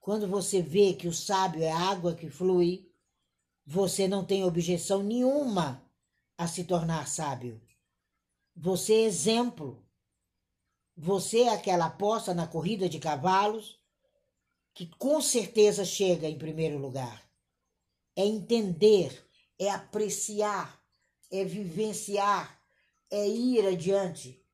Quando 0.00 0.26
você 0.26 0.62
vê 0.62 0.94
que 0.94 1.08
o 1.08 1.12
sábio 1.12 1.62
é 1.62 1.70
água 1.70 2.14
que 2.14 2.30
flui, 2.30 2.90
você 3.64 4.08
não 4.08 4.24
tem 4.24 4.44
objeção 4.44 5.02
nenhuma 5.02 5.82
a 6.36 6.46
se 6.46 6.64
tornar 6.64 7.08
sábio. 7.08 7.60
Você 8.56 8.94
é 8.94 9.02
exemplo. 9.02 9.84
Você 10.96 11.42
é 11.42 11.50
aquela 11.50 11.86
aposta 11.86 12.34
na 12.34 12.46
corrida 12.46 12.88
de 12.88 12.98
cavalos 12.98 13.78
que 14.74 14.86
com 14.86 15.20
certeza 15.20 15.84
chega 15.84 16.28
em 16.28 16.38
primeiro 16.38 16.78
lugar 16.78 17.28
é 18.18 18.26
entender, 18.26 19.24
é 19.56 19.70
apreciar, 19.70 20.82
é 21.30 21.44
vivenciar, 21.44 22.60
é 23.08 23.28
ir 23.28 23.64
adiante. 23.64 24.44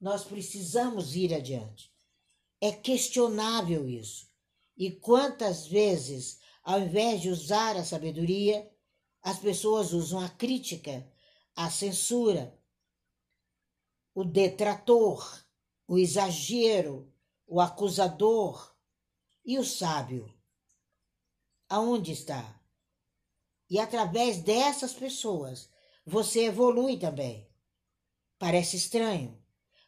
Nós 0.00 0.24
precisamos 0.24 1.16
ir 1.16 1.34
adiante. 1.34 1.92
É 2.60 2.72
questionável 2.72 3.88
isso. 3.88 4.28
E 4.76 4.92
quantas 4.92 5.66
vezes, 5.66 6.40
ao 6.62 6.80
invés 6.80 7.20
de 7.20 7.30
usar 7.30 7.76
a 7.76 7.84
sabedoria, 7.84 8.70
as 9.22 9.38
pessoas 9.38 9.92
usam 9.92 10.20
a 10.20 10.28
crítica, 10.28 11.10
a 11.54 11.68
censura, 11.68 12.56
o 14.14 14.24
detrator, 14.24 15.44
o 15.86 15.98
exagero, 15.98 17.12
o 17.46 17.60
acusador 17.60 18.76
e 19.44 19.58
o 19.58 19.64
sábio. 19.64 20.32
Aonde 21.68 22.12
está? 22.12 22.60
E 23.68 23.78
através 23.78 24.42
dessas 24.42 24.94
pessoas, 24.94 25.68
você 26.04 26.44
evolui 26.46 26.98
também. 26.98 27.48
Parece 28.38 28.76
estranho, 28.76 29.36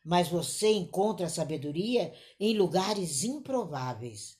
mas 0.04 0.28
você 0.28 0.72
encontra 0.72 1.28
sabedoria 1.28 2.12
em 2.38 2.56
lugares 2.56 3.24
improváveis. 3.24 4.38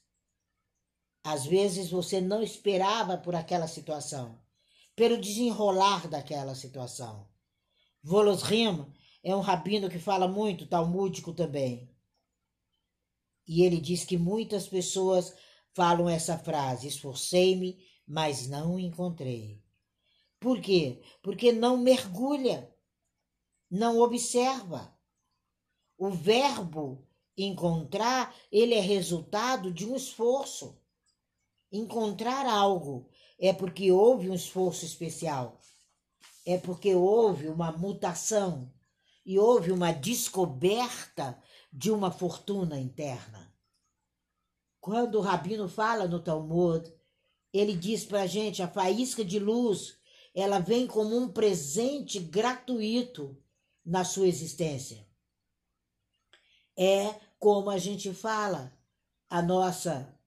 Às 1.23 1.45
vezes 1.45 1.91
você 1.91 2.21
não 2.21 2.43
esperava 2.43 3.19
por 3.19 3.35
aquela 3.35 3.69
situação, 3.69 4.41
pelo 4.97 5.21
desenrolar 5.21 6.09
daquela 6.09 6.55
situação. 6.55 7.29
Volosrim 8.03 8.87
é 9.23 9.37
um 9.37 9.41
rabino 9.41 9.91
que 9.91 9.99
fala 9.99 10.27
muito 10.27 10.67
talmúdico 10.67 11.35
também. 11.35 11.95
E 13.47 13.63
ele 13.63 13.81
diz 13.81 14.05
que 14.05 14.17
muitas 14.17 14.67
pessoas 14.67 15.35
falam 15.75 16.09
essa 16.09 16.39
frase: 16.39 16.89
esforcei-me 16.89 17.79
mas 18.11 18.49
não 18.49 18.77
encontrei. 18.77 19.63
Por 20.41 20.61
quê? 20.61 21.01
Porque 21.23 21.53
não 21.53 21.77
mergulha, 21.77 22.75
não 23.71 24.01
observa. 24.01 24.93
O 26.01 26.09
verbo 26.09 27.07
Encontrar, 27.43 28.35
ele 28.53 28.75
é 28.75 28.81
resultado 28.81 29.73
de 29.73 29.87
um 29.87 29.97
esforço. 29.97 30.79
Encontrar 31.73 32.47
algo 32.47 33.09
é 33.39 33.53
porque 33.53 33.91
houve 33.91 34.29
um 34.29 34.35
esforço 34.35 34.85
especial. 34.85 35.59
É 36.45 36.59
porque 36.59 36.95
houve 36.95 37.49
uma 37.49 37.73
mutação 37.73 38.71
e 39.25 39.39
houve 39.39 39.73
uma 39.73 39.93
descoberta 39.93 41.41
de 41.73 41.91
uma 41.91 42.11
fortuna 42.11 42.79
interna. 42.79 43.51
Quando 44.81 45.17
o 45.17 45.23
rabino 45.23 45.69
fala 45.69 46.07
no 46.07 46.21
Talmud, 46.21 46.93
ele 47.53 47.75
diz 47.75 48.05
para 48.05 48.23
a 48.23 48.27
gente: 48.27 48.63
a 48.63 48.69
faísca 48.69 49.25
de 49.25 49.39
luz, 49.39 49.97
ela 50.35 50.59
vem 50.59 50.87
como 50.87 51.17
um 51.17 51.29
presente 51.29 52.19
gratuito 52.19 53.37
na 53.85 54.05
sua 54.05 54.29
existência. 54.29 55.10
É 56.83 57.15
como 57.39 57.69
a 57.69 57.77
gente 57.77 58.11
fala 58.15 58.73
a 59.29 59.43
nossa 59.43 60.19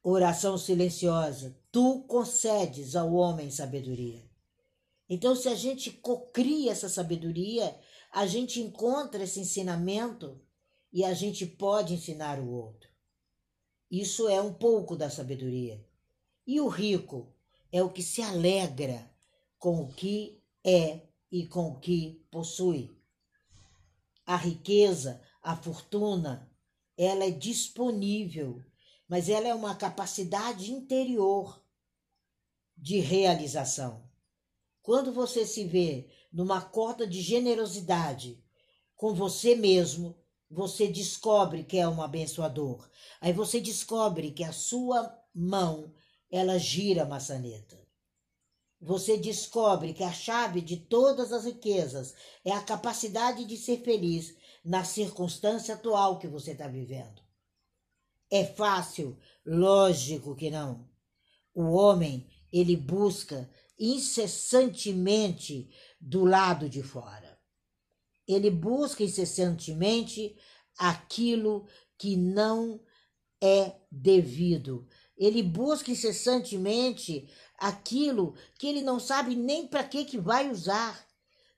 oração 0.00 0.56
silenciosa: 0.56 1.58
Tu 1.72 2.04
concedes 2.06 2.94
ao 2.94 3.12
homem 3.14 3.50
sabedoria. 3.50 4.24
Então, 5.08 5.34
se 5.34 5.48
a 5.48 5.56
gente 5.56 5.90
cocria 5.90 6.70
essa 6.70 6.88
sabedoria, 6.88 7.76
a 8.12 8.28
gente 8.28 8.60
encontra 8.60 9.24
esse 9.24 9.40
ensinamento 9.40 10.40
e 10.92 11.04
a 11.04 11.12
gente 11.12 11.44
pode 11.44 11.94
ensinar 11.94 12.38
o 12.38 12.48
outro. 12.48 12.88
Isso 13.90 14.28
é 14.28 14.40
um 14.40 14.54
pouco 14.54 14.94
da 14.94 15.10
sabedoria. 15.10 15.84
E 16.46 16.60
o 16.60 16.68
rico 16.68 17.34
é 17.72 17.82
o 17.82 17.90
que 17.90 18.04
se 18.04 18.22
alegra 18.22 19.10
com 19.58 19.82
o 19.82 19.88
que 19.88 20.40
é 20.64 21.00
e 21.28 21.44
com 21.48 21.70
o 21.70 21.80
que 21.80 22.24
possui. 22.30 22.96
A 24.26 24.36
riqueza, 24.36 25.20
a 25.42 25.54
fortuna, 25.54 26.50
ela 26.96 27.24
é 27.24 27.30
disponível, 27.30 28.62
mas 29.06 29.28
ela 29.28 29.46
é 29.46 29.54
uma 29.54 29.74
capacidade 29.74 30.72
interior 30.72 31.62
de 32.76 32.98
realização. 33.00 34.08
Quando 34.82 35.12
você 35.12 35.46
se 35.46 35.64
vê 35.64 36.10
numa 36.32 36.60
cota 36.60 37.06
de 37.06 37.20
generosidade 37.20 38.42
com 38.96 39.14
você 39.14 39.54
mesmo, 39.54 40.16
você 40.50 40.88
descobre 40.88 41.64
que 41.64 41.76
é 41.76 41.88
um 41.88 42.02
abençoador. 42.02 42.88
Aí 43.20 43.32
você 43.32 43.60
descobre 43.60 44.30
que 44.30 44.44
a 44.44 44.52
sua 44.52 45.18
mão, 45.34 45.92
ela 46.30 46.58
gira 46.58 47.02
a 47.02 47.06
maçaneta. 47.06 47.83
Você 48.84 49.16
descobre 49.16 49.94
que 49.94 50.04
a 50.04 50.12
chave 50.12 50.60
de 50.60 50.76
todas 50.76 51.32
as 51.32 51.46
riquezas 51.46 52.14
é 52.44 52.52
a 52.52 52.60
capacidade 52.60 53.46
de 53.46 53.56
ser 53.56 53.78
feliz 53.82 54.36
na 54.62 54.84
circunstância 54.84 55.74
atual 55.74 56.18
que 56.18 56.28
você 56.28 56.52
está 56.52 56.68
vivendo. 56.68 57.22
É 58.30 58.44
fácil? 58.44 59.18
Lógico 59.44 60.36
que 60.36 60.50
não. 60.50 60.86
O 61.54 61.62
homem, 61.72 62.28
ele 62.52 62.76
busca 62.76 63.50
incessantemente 63.78 65.70
do 65.98 66.26
lado 66.26 66.68
de 66.68 66.82
fora. 66.82 67.40
Ele 68.28 68.50
busca 68.50 69.02
incessantemente 69.02 70.36
aquilo 70.76 71.66
que 71.96 72.18
não 72.18 72.82
é 73.40 73.76
devido. 73.90 74.86
Ele 75.16 75.42
busca 75.42 75.90
incessantemente 75.90 77.28
aquilo 77.58 78.34
que 78.58 78.66
ele 78.66 78.82
não 78.82 78.98
sabe 78.98 79.34
nem 79.36 79.66
para 79.66 79.84
que 79.84 80.04
que 80.04 80.18
vai 80.18 80.50
usar. 80.50 81.06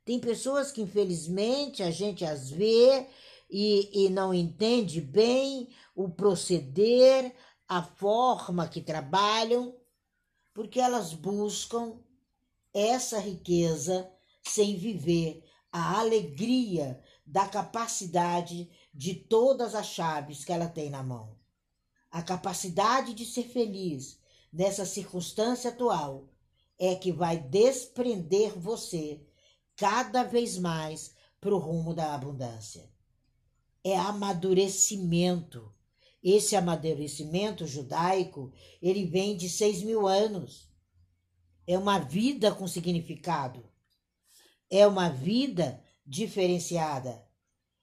Tem 0.04 0.20
pessoas 0.20 0.70
que 0.70 0.82
infelizmente 0.82 1.82
a 1.82 1.90
gente 1.90 2.25
as 2.25 2.50
vê 2.50 3.06
e, 3.50 4.06
e 4.06 4.08
não 4.10 4.32
entende 4.32 5.00
bem 5.00 5.68
o 5.94 6.08
proceder, 6.08 7.34
a 7.68 7.82
forma 7.82 8.68
que 8.68 8.80
trabalham, 8.80 9.75
porque 10.54 10.78
elas 10.78 11.12
buscam 11.12 11.98
essa 12.72 13.18
riqueza 13.18 14.08
sem 14.42 14.76
viver 14.76 15.42
a 15.73 15.99
alegria 15.99 17.02
da 17.26 17.49
capacidade 17.49 18.71
de 18.95 19.14
todas 19.14 19.75
as 19.75 19.86
chaves 19.86 20.45
que 20.45 20.52
ela 20.52 20.69
tem 20.69 20.88
na 20.88 21.02
mão. 21.02 21.35
A 22.10 22.23
capacidade 22.23 23.14
de 23.14 23.25
ser 23.25 23.45
feliz 23.45 24.19
nessa 24.52 24.86
circunstância 24.86 25.71
atual 25.71 26.28
é 26.78 26.95
que 26.95 27.12
vai 27.12 27.38
desprender 27.38 28.58
você 28.58 29.21
cada 29.75 30.23
vez 30.23 30.58
mais 30.58 31.14
para 31.40 31.54
o 31.54 31.58
rumo 31.58 31.95
da 31.95 32.14
abundância. 32.14 32.90
É 33.84 33.97
amadurecimento. 33.97 35.73
Esse 36.23 36.56
amadurecimento 36.56 37.66
judaico 37.66 38.52
ele 38.82 39.04
vem 39.04 39.36
de 39.36 39.49
seis 39.49 39.82
mil 39.82 40.06
anos 40.06 40.66
é 41.66 41.76
uma 41.76 41.99
vida 41.99 42.54
com 42.54 42.69
significado, 42.69 43.69
é 44.71 44.86
uma 44.86 45.08
vida 45.08 45.82
diferenciada, 46.06 47.26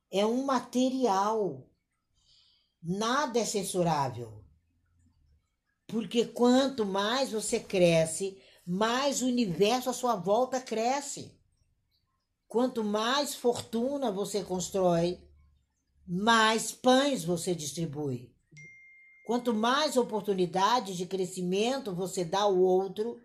é 0.10 0.26
um 0.26 0.46
material. 0.46 1.70
Nada 2.84 3.40
é 3.40 3.46
censurável. 3.46 4.44
Porque 5.88 6.26
quanto 6.26 6.86
mais 6.86 7.32
você 7.32 7.60
cresce, 7.60 8.38
mais 8.66 9.22
o 9.22 9.28
universo 9.28 9.90
à 9.90 9.94
sua 9.94 10.16
volta 10.16 10.60
cresce. 10.60 11.40
Quanto 12.48 12.84
mais 12.84 13.34
fortuna 13.34 14.12
você 14.12 14.44
constrói, 14.44 15.20
mais 16.06 16.72
pães 16.72 17.24
você 17.24 17.56
distribui. 17.56 18.34
Quanto 19.26 19.54
mais 19.54 19.96
oportunidades 19.96 20.98
de 20.98 21.06
crescimento 21.06 21.96
você 21.96 22.26
dá 22.26 22.42
ao 22.42 22.58
outro, 22.58 23.22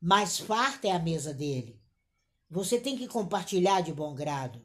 mais 0.00 0.38
farta 0.38 0.88
é 0.88 0.92
a 0.92 0.98
mesa 0.98 1.32
dele. 1.32 1.80
Você 2.50 2.78
tem 2.78 2.98
que 2.98 3.08
compartilhar 3.08 3.80
de 3.80 3.92
bom 3.92 4.14
grado. 4.14 4.62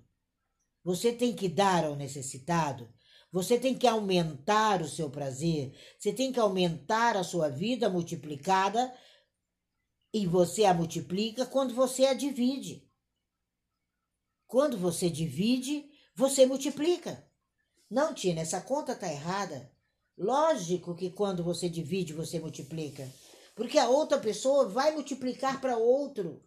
Você 0.84 1.14
tem 1.14 1.34
que 1.34 1.48
dar 1.48 1.86
ao 1.86 1.96
necessitado. 1.96 2.90
Você 3.32 3.60
tem 3.60 3.78
que 3.78 3.88
aumentar 3.88 4.82
o 4.82 4.88
seu 4.88 5.10
prazer. 5.10 5.78
Você 6.00 6.14
tem 6.14 6.32
que 6.32 6.40
aumentar 6.40 7.18
a 7.18 7.24
sua 7.24 7.50
vida 7.50 7.90
multiplicada. 7.90 8.94
E 10.14 10.26
você 10.26 10.66
a 10.66 10.74
multiplica 10.74 11.46
quando 11.46 11.74
você 11.74 12.06
a 12.06 12.14
divide. 12.14 12.90
Quando 14.48 14.78
você 14.78 15.10
divide, 15.10 15.90
você 16.16 16.46
multiplica. 16.46 17.30
Não, 17.90 18.14
Tina, 18.14 18.42
essa 18.42 18.62
conta 18.62 18.94
está 18.94 19.12
errada. 19.12 19.72
Lógico 20.18 20.96
que 20.96 21.10
quando 21.10 21.44
você 21.44 21.68
divide, 21.68 22.14
você 22.14 22.40
multiplica. 22.40 23.12
Porque 23.54 23.78
a 23.78 23.90
outra 23.90 24.18
pessoa 24.18 24.68
vai 24.68 24.94
multiplicar 24.94 25.60
para 25.60 25.78
outro. 25.78 26.42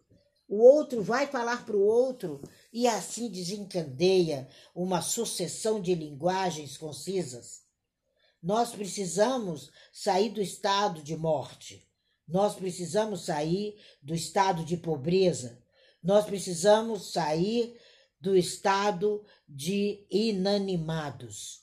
O 0.49 0.63
outro 0.63 1.03
vai 1.03 1.27
falar 1.27 1.63
para 1.63 1.77
o 1.77 1.85
outro 1.85 2.41
e 2.73 2.87
assim 2.87 3.29
desencadeia 3.29 4.49
uma 4.73 4.99
sucessão 4.99 5.79
de 5.79 5.93
linguagens 5.93 6.75
concisas. 6.75 7.61
Nós 8.41 8.71
precisamos 8.71 9.69
sair 9.93 10.31
do 10.31 10.41
estado 10.41 11.03
de 11.03 11.15
morte. 11.15 11.87
Nós 12.27 12.55
precisamos 12.55 13.25
sair 13.25 13.79
do 14.01 14.15
estado 14.15 14.65
de 14.65 14.75
pobreza. 14.75 15.61
Nós 16.01 16.25
precisamos 16.25 17.11
sair 17.11 17.79
do 18.19 18.35
estado 18.35 19.23
de 19.47 20.03
inanimados. 20.09 21.61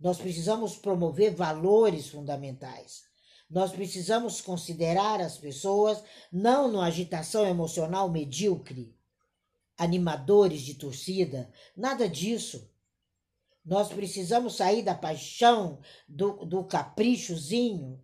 Nós 0.00 0.18
precisamos 0.18 0.74
promover 0.74 1.36
valores 1.36 2.08
fundamentais. 2.08 3.04
Nós 3.48 3.72
precisamos 3.72 4.40
considerar 4.40 5.20
as 5.20 5.36
pessoas 5.36 6.02
não 6.32 6.68
numa 6.68 6.86
agitação 6.86 7.46
emocional 7.46 8.08
medíocre, 8.08 8.96
animadores 9.76 10.62
de 10.62 10.74
torcida, 10.74 11.50
nada 11.76 12.08
disso. 12.08 12.70
Nós 13.64 13.88
precisamos 13.88 14.56
sair 14.56 14.82
da 14.82 14.94
paixão, 14.94 15.78
do, 16.08 16.44
do 16.44 16.64
caprichozinho. 16.64 18.02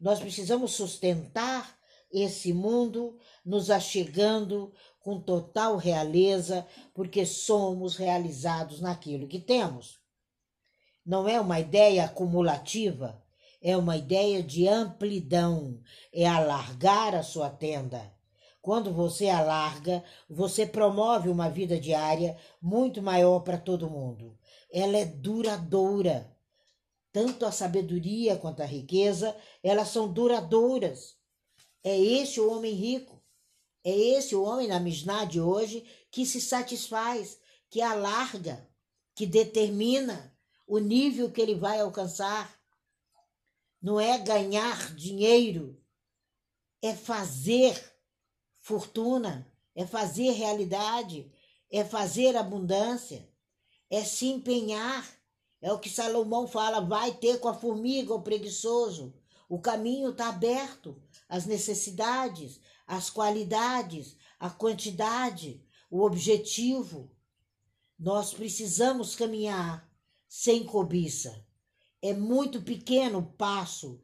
Nós 0.00 0.20
precisamos 0.20 0.72
sustentar 0.72 1.76
esse 2.10 2.52
mundo, 2.52 3.18
nos 3.44 3.70
achegando 3.70 4.72
com 5.00 5.20
total 5.20 5.76
realeza, 5.76 6.66
porque 6.94 7.24
somos 7.26 7.96
realizados 7.96 8.80
naquilo 8.80 9.28
que 9.28 9.40
temos. 9.40 10.00
Não 11.04 11.28
é 11.28 11.40
uma 11.40 11.60
ideia 11.60 12.04
acumulativa 12.04 13.22
é 13.66 13.76
uma 13.76 13.96
ideia 13.96 14.44
de 14.44 14.68
amplidão, 14.68 15.80
é 16.12 16.24
alargar 16.24 17.16
a 17.16 17.24
sua 17.24 17.50
tenda. 17.50 18.14
Quando 18.62 18.92
você 18.92 19.28
alarga, 19.28 20.04
você 20.30 20.64
promove 20.64 21.28
uma 21.28 21.50
vida 21.50 21.76
diária 21.76 22.38
muito 22.62 23.02
maior 23.02 23.40
para 23.40 23.58
todo 23.58 23.90
mundo. 23.90 24.38
Ela 24.72 24.98
é 24.98 25.04
duradoura. 25.04 26.32
Tanto 27.12 27.44
a 27.44 27.50
sabedoria 27.50 28.36
quanto 28.36 28.62
a 28.62 28.64
riqueza, 28.64 29.36
elas 29.64 29.88
são 29.88 30.12
duradouras. 30.12 31.16
É 31.82 31.98
esse 31.98 32.40
o 32.40 32.48
homem 32.48 32.72
rico. 32.72 33.20
É 33.82 33.90
esse 33.90 34.36
o 34.36 34.44
homem 34.44 34.68
na 34.68 34.78
Mishnah 34.78 35.24
de 35.24 35.40
hoje 35.40 35.84
que 36.12 36.24
se 36.24 36.40
satisfaz, 36.40 37.36
que 37.68 37.82
alarga, 37.82 38.64
que 39.12 39.26
determina 39.26 40.32
o 40.68 40.78
nível 40.78 41.32
que 41.32 41.40
ele 41.40 41.56
vai 41.56 41.80
alcançar. 41.80 42.55
Não 43.86 44.00
é 44.00 44.18
ganhar 44.18 44.96
dinheiro, 44.96 45.80
é 46.82 46.92
fazer 46.92 47.94
fortuna, 48.60 49.48
é 49.76 49.86
fazer 49.86 50.32
realidade, 50.32 51.30
é 51.70 51.84
fazer 51.84 52.36
abundância, 52.36 53.32
é 53.88 54.02
se 54.02 54.26
empenhar. 54.26 55.08
É 55.62 55.72
o 55.72 55.78
que 55.78 55.88
Salomão 55.88 56.48
fala: 56.48 56.80
vai 56.80 57.14
ter 57.14 57.38
com 57.38 57.46
a 57.46 57.54
formiga 57.54 58.12
o 58.12 58.22
preguiçoso. 58.22 59.14
O 59.48 59.60
caminho 59.60 60.10
está 60.10 60.30
aberto, 60.30 61.00
as 61.28 61.46
necessidades, 61.46 62.60
as 62.88 63.08
qualidades, 63.08 64.16
a 64.40 64.50
quantidade, 64.50 65.64
o 65.88 66.02
objetivo. 66.02 67.08
Nós 67.96 68.34
precisamos 68.34 69.14
caminhar 69.14 69.88
sem 70.26 70.64
cobiça. 70.64 71.45
É 72.06 72.14
muito 72.14 72.62
pequeno 72.62 73.18
o 73.18 73.26
passo 73.32 74.00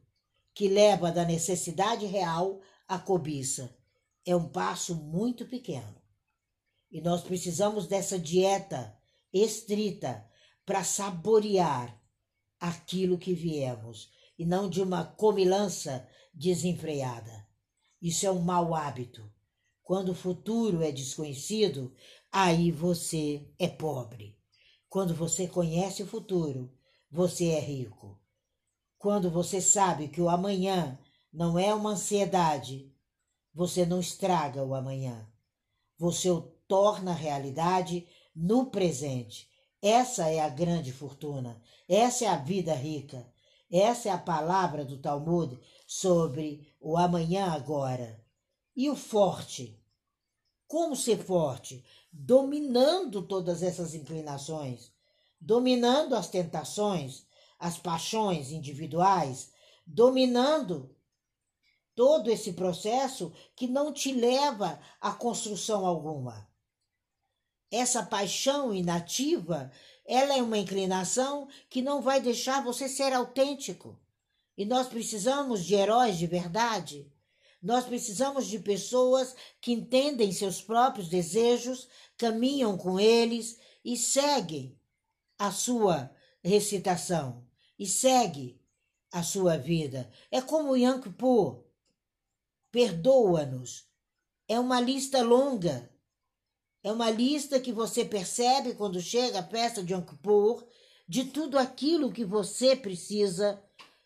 que 0.53 0.67
leva 0.67 1.09
da 1.09 1.23
necessidade 1.23 2.05
real 2.05 2.59
à 2.85 2.99
cobiça. 2.99 3.73
É 4.25 4.35
um 4.35 4.49
passo 4.49 4.93
muito 4.93 5.45
pequeno. 5.45 6.01
E 6.91 6.99
nós 6.99 7.21
precisamos 7.21 7.87
dessa 7.87 8.19
dieta 8.19 8.93
estrita 9.31 10.29
para 10.65 10.83
saborear 10.83 11.97
aquilo 12.59 13.17
que 13.17 13.33
viemos 13.33 14.11
e 14.37 14.45
não 14.45 14.69
de 14.69 14.81
uma 14.81 15.05
comilança 15.05 16.05
desenfreada. 16.33 17.47
Isso 18.01 18.25
é 18.25 18.31
um 18.31 18.41
mau 18.41 18.75
hábito. 18.75 19.31
Quando 19.81 20.09
o 20.09 20.15
futuro 20.15 20.83
é 20.83 20.91
desconhecido, 20.91 21.95
aí 22.29 22.69
você 22.69 23.49
é 23.57 23.69
pobre. 23.69 24.37
Quando 24.89 25.15
você 25.15 25.47
conhece 25.47 26.03
o 26.03 26.07
futuro, 26.07 26.69
você 27.13 27.49
é 27.49 27.59
rico. 27.59 28.19
Quando 28.97 29.29
você 29.29 29.61
sabe 29.61 30.07
que 30.07 30.19
o 30.19 30.27
amanhã 30.27 30.97
não 31.31 31.59
é 31.59 31.71
uma 31.71 31.91
ansiedade, 31.91 32.91
você 33.53 33.85
não 33.85 33.99
estraga 33.99 34.63
o 34.63 34.73
amanhã. 34.73 35.31
Você 35.95 36.31
o 36.31 36.41
torna 36.67 37.13
realidade 37.13 38.07
no 38.35 38.65
presente. 38.65 39.47
Essa 39.79 40.27
é 40.27 40.39
a 40.39 40.49
grande 40.49 40.91
fortuna. 40.91 41.61
Essa 41.87 42.25
é 42.25 42.27
a 42.29 42.37
vida 42.37 42.73
rica. 42.73 43.31
Essa 43.71 44.09
é 44.09 44.11
a 44.11 44.17
palavra 44.17 44.83
do 44.83 44.97
Talmud 44.97 45.59
sobre 45.85 46.67
o 46.81 46.97
amanhã 46.97 47.51
agora. 47.51 48.25
E 48.75 48.89
o 48.89 48.95
forte? 48.95 49.79
Como 50.65 50.95
ser 50.95 51.23
forte? 51.23 51.85
Dominando 52.11 53.21
todas 53.21 53.61
essas 53.61 53.93
inclinações, 53.93 54.92
dominando 55.45 56.15
as 56.15 56.29
tentações, 56.29 57.25
as 57.59 57.77
paixões 57.77 58.49
individuais, 58.49 59.51
dominando 59.85 60.95
todo 61.93 62.31
esse 62.31 62.53
processo 62.53 63.31
que 63.53 63.67
não 63.67 63.91
te 63.91 64.13
leva 64.13 64.79
a 65.01 65.11
construção 65.11 65.85
alguma. 65.85 66.47
Essa 67.69 68.03
paixão 68.03 68.73
inativa, 68.73 69.69
ela 70.05 70.37
é 70.37 70.41
uma 70.41 70.57
inclinação 70.57 71.49
que 71.69 71.81
não 71.81 72.01
vai 72.01 72.21
deixar 72.21 72.63
você 72.63 72.87
ser 72.87 73.11
autêntico. 73.11 73.99
E 74.57 74.63
nós 74.63 74.87
precisamos 74.87 75.65
de 75.65 75.75
heróis 75.75 76.17
de 76.17 76.25
verdade. 76.25 77.11
Nós 77.61 77.83
precisamos 77.83 78.47
de 78.47 78.59
pessoas 78.59 79.35
que 79.59 79.73
entendem 79.73 80.31
seus 80.31 80.61
próprios 80.61 81.09
desejos, 81.09 81.89
caminham 82.17 82.77
com 82.77 82.97
eles 82.97 83.59
e 83.83 83.97
seguem 83.97 84.77
a 85.37 85.51
sua 85.51 86.11
recitação 86.43 87.45
e 87.77 87.85
segue 87.85 88.61
a 89.11 89.23
sua 89.23 89.57
vida. 89.57 90.09
É 90.31 90.41
como 90.41 90.75
Yom 90.75 90.99
Kippur. 90.99 91.63
Perdoa-nos. 92.71 93.85
É 94.47 94.59
uma 94.59 94.79
lista 94.79 95.21
longa. 95.21 95.89
É 96.83 96.91
uma 96.91 97.09
lista 97.09 97.59
que 97.59 97.71
você 97.71 98.03
percebe 98.03 98.73
quando 98.73 98.99
chega 98.99 99.39
a 99.39 99.47
festa 99.47 99.83
de 99.83 99.93
Yom 99.93 100.01
Kippur 100.01 100.65
de 101.07 101.25
tudo 101.25 101.57
aquilo 101.57 102.11
que 102.11 102.25
você 102.25 102.75
precisa 102.75 103.61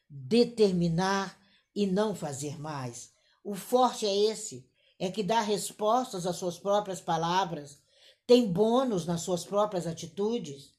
determinar 0.10 1.40
e 1.76 1.86
não 1.86 2.16
fazer 2.16 2.60
mais. 2.60 3.12
O 3.44 3.56
forte 3.56 4.06
é 4.06 4.16
esse, 4.32 4.68
é 5.00 5.10
que 5.10 5.24
dá 5.24 5.40
respostas 5.42 6.26
às 6.26 6.36
suas 6.36 6.58
próprias 6.58 7.00
palavras, 7.00 7.80
tem 8.26 8.52
bônus 8.52 9.06
nas 9.06 9.22
suas 9.22 9.46
próprias 9.46 9.88
atitudes. 9.88 10.74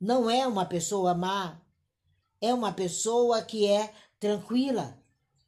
Não 0.00 0.30
é 0.30 0.46
uma 0.46 0.64
pessoa 0.64 1.12
má, 1.12 1.60
é 2.40 2.54
uma 2.54 2.72
pessoa 2.72 3.42
que 3.42 3.66
é 3.66 3.92
tranquila, 4.20 5.02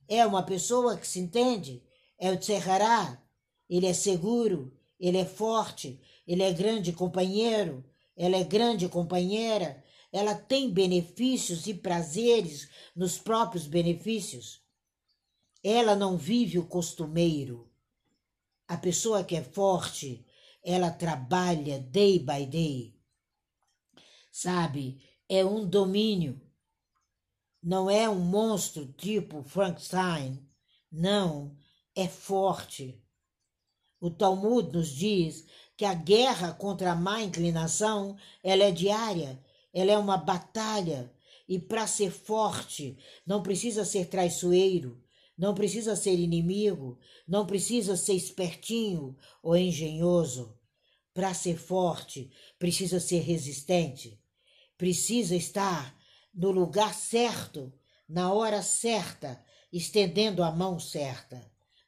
é 0.08 0.26
uma 0.26 0.42
pessoa 0.42 0.96
que 0.96 1.06
se 1.06 1.20
entende, 1.20 1.82
é 2.18 2.32
o 2.32 2.36
Tsehará, 2.36 3.22
ele 3.68 3.86
é 3.86 3.92
seguro, 3.92 4.76
ele 4.98 5.18
é 5.18 5.24
forte, 5.24 6.00
ele 6.26 6.42
é 6.42 6.52
grande 6.52 6.92
companheiro, 6.92 7.84
ela 8.16 8.36
é 8.36 8.44
grande 8.44 8.88
companheira, 8.88 9.82
ela 10.12 10.34
tem 10.34 10.68
benefícios 10.68 11.66
e 11.68 11.74
prazeres 11.74 12.68
nos 12.94 13.16
próprios 13.16 13.66
benefícios. 13.66 14.60
Ela 15.62 15.94
não 15.94 16.16
vive 16.16 16.58
o 16.58 16.66
costumeiro. 16.66 17.70
A 18.66 18.76
pessoa 18.76 19.22
que 19.22 19.36
é 19.36 19.42
forte, 19.42 20.26
ela 20.62 20.90
trabalha 20.90 21.78
day 21.78 22.18
by 22.18 22.46
day. 22.46 22.99
Sabe? 24.30 25.02
É 25.28 25.44
um 25.44 25.66
domínio. 25.66 26.40
Não 27.62 27.90
é 27.90 28.08
um 28.08 28.20
monstro 28.20 28.86
tipo 28.92 29.42
Frankenstein. 29.42 30.38
Não, 30.90 31.56
é 31.94 32.08
forte. 32.08 33.02
O 34.00 34.10
Talmud 34.10 34.72
nos 34.72 34.88
diz 34.88 35.44
que 35.76 35.84
a 35.84 35.94
guerra 35.94 36.52
contra 36.52 36.92
a 36.92 36.96
má 36.96 37.22
inclinação, 37.22 38.16
ela 38.42 38.64
é 38.64 38.70
diária 38.70 39.42
ela 39.72 39.92
é 39.92 39.98
uma 39.98 40.16
batalha. 40.16 41.12
E 41.48 41.58
para 41.58 41.86
ser 41.86 42.12
forte, 42.12 42.96
não 43.26 43.42
precisa 43.42 43.84
ser 43.84 44.06
traiçoeiro, 44.06 45.02
não 45.36 45.52
precisa 45.52 45.96
ser 45.96 46.16
inimigo, 46.16 46.98
não 47.26 47.44
precisa 47.44 47.96
ser 47.96 48.14
espertinho 48.14 49.16
ou 49.42 49.56
engenhoso. 49.56 50.56
Para 51.12 51.34
ser 51.34 51.58
forte, 51.58 52.30
precisa 52.56 53.00
ser 53.00 53.20
resistente, 53.20 54.19
precisa 54.80 55.36
estar 55.36 55.94
no 56.32 56.50
lugar 56.50 56.94
certo, 56.94 57.70
na 58.08 58.32
hora 58.32 58.62
certa, 58.62 59.44
estendendo 59.70 60.42
a 60.42 60.50
mão 60.50 60.80
certa. 60.80 61.38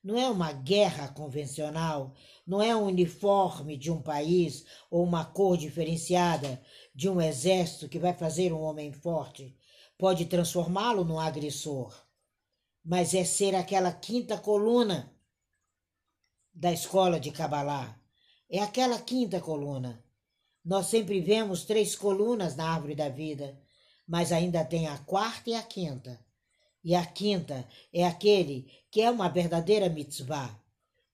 Não 0.04 0.18
é 0.18 0.28
uma 0.28 0.52
guerra 0.52 1.08
convencional, 1.08 2.14
não 2.46 2.60
é 2.60 2.76
um 2.76 2.84
uniforme 2.84 3.78
de 3.78 3.90
um 3.90 4.02
país 4.02 4.66
ou 4.90 5.02
uma 5.04 5.24
cor 5.24 5.56
diferenciada 5.56 6.62
de 6.94 7.08
um 7.08 7.18
exército 7.18 7.88
que 7.88 7.98
vai 7.98 8.12
fazer 8.12 8.52
um 8.52 8.60
homem 8.60 8.92
forte. 8.92 9.56
Pode 9.96 10.26
transformá-lo 10.26 11.02
num 11.02 11.18
agressor, 11.18 11.98
mas 12.84 13.14
é 13.14 13.24
ser 13.24 13.54
aquela 13.54 13.90
quinta 13.90 14.36
coluna 14.36 15.16
da 16.52 16.70
escola 16.70 17.18
de 17.18 17.30
Kabbalah. 17.30 17.98
É 18.50 18.58
aquela 18.58 18.98
quinta 19.00 19.40
coluna. 19.40 20.04
Nós 20.64 20.86
sempre 20.86 21.20
vemos 21.20 21.64
três 21.64 21.96
colunas 21.96 22.54
na 22.54 22.70
árvore 22.70 22.94
da 22.94 23.08
vida, 23.08 23.60
mas 24.06 24.30
ainda 24.30 24.64
tem 24.64 24.86
a 24.86 24.98
quarta 24.98 25.50
e 25.50 25.54
a 25.54 25.62
quinta. 25.62 26.24
E 26.84 26.94
a 26.94 27.04
quinta 27.04 27.68
é 27.92 28.04
aquele 28.04 28.70
que 28.90 29.00
é 29.00 29.10
uma 29.10 29.28
verdadeira 29.28 29.88
mitzvah. 29.88 30.60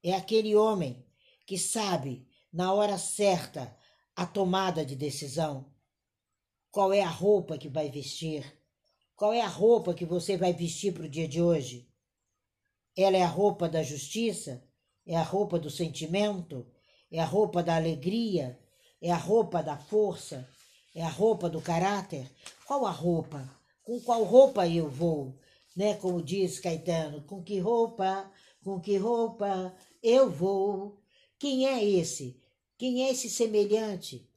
É 0.02 0.12
aquele 0.14 0.54
homem 0.54 1.04
que 1.46 1.58
sabe, 1.58 2.26
na 2.52 2.72
hora 2.72 2.98
certa, 2.98 3.74
a 4.14 4.26
tomada 4.26 4.84
de 4.84 4.94
decisão. 4.94 5.72
Qual 6.70 6.92
é 6.92 7.02
a 7.02 7.08
roupa 7.08 7.56
que 7.56 7.68
vai 7.68 7.90
vestir? 7.90 8.44
Qual 9.16 9.32
é 9.32 9.40
a 9.40 9.48
roupa 9.48 9.94
que 9.94 10.04
você 10.04 10.36
vai 10.36 10.52
vestir 10.52 10.92
para 10.92 11.04
o 11.04 11.08
dia 11.08 11.26
de 11.26 11.42
hoje? 11.42 11.90
Ela 12.96 13.16
é 13.16 13.22
a 13.22 13.28
roupa 13.28 13.68
da 13.68 13.82
justiça? 13.82 14.62
É 15.06 15.16
a 15.16 15.22
roupa 15.22 15.58
do 15.58 15.70
sentimento? 15.70 16.70
É 17.10 17.18
a 17.18 17.24
roupa 17.24 17.62
da 17.62 17.76
alegria? 17.76 18.58
É 19.00 19.12
a 19.12 19.16
roupa 19.16 19.62
da 19.62 19.76
força? 19.76 20.48
É 20.94 21.02
a 21.02 21.08
roupa 21.08 21.48
do 21.48 21.60
caráter? 21.60 22.30
Qual 22.66 22.86
a 22.86 22.90
roupa? 22.90 23.48
Com 23.82 24.00
qual 24.00 24.24
roupa 24.24 24.66
eu 24.68 24.88
vou? 24.88 25.34
né? 25.78 25.94
Como 25.94 26.20
diz 26.20 26.58
Caetano, 26.58 27.22
com 27.22 27.40
que 27.40 27.60
roupa, 27.60 28.28
com 28.64 28.80
que 28.80 28.96
roupa 28.96 29.72
eu 30.02 30.28
vou? 30.28 31.00
Quem 31.38 31.68
é 31.68 31.84
esse? 31.84 32.42
Quem 32.76 33.04
é 33.04 33.12
esse 33.12 33.30
semelhante? 33.30 34.28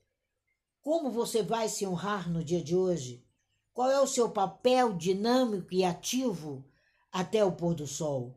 Como 0.83 1.09
você 1.09 1.41
vai 1.41 1.67
se 1.67 1.85
honrar 1.87 2.29
no 2.29 2.43
dia 2.43 2.61
de 2.61 2.75
hoje? 2.75 3.25
Qual 3.73 3.89
é 3.89 3.99
o 3.99 4.05
seu 4.05 4.29
papel 4.29 4.93
dinâmico 4.93 5.73
e 5.73 5.83
ativo 5.83 6.63
até 7.11 7.43
o 7.43 7.51
pôr 7.51 7.73
do 7.73 7.87
sol? 7.87 8.35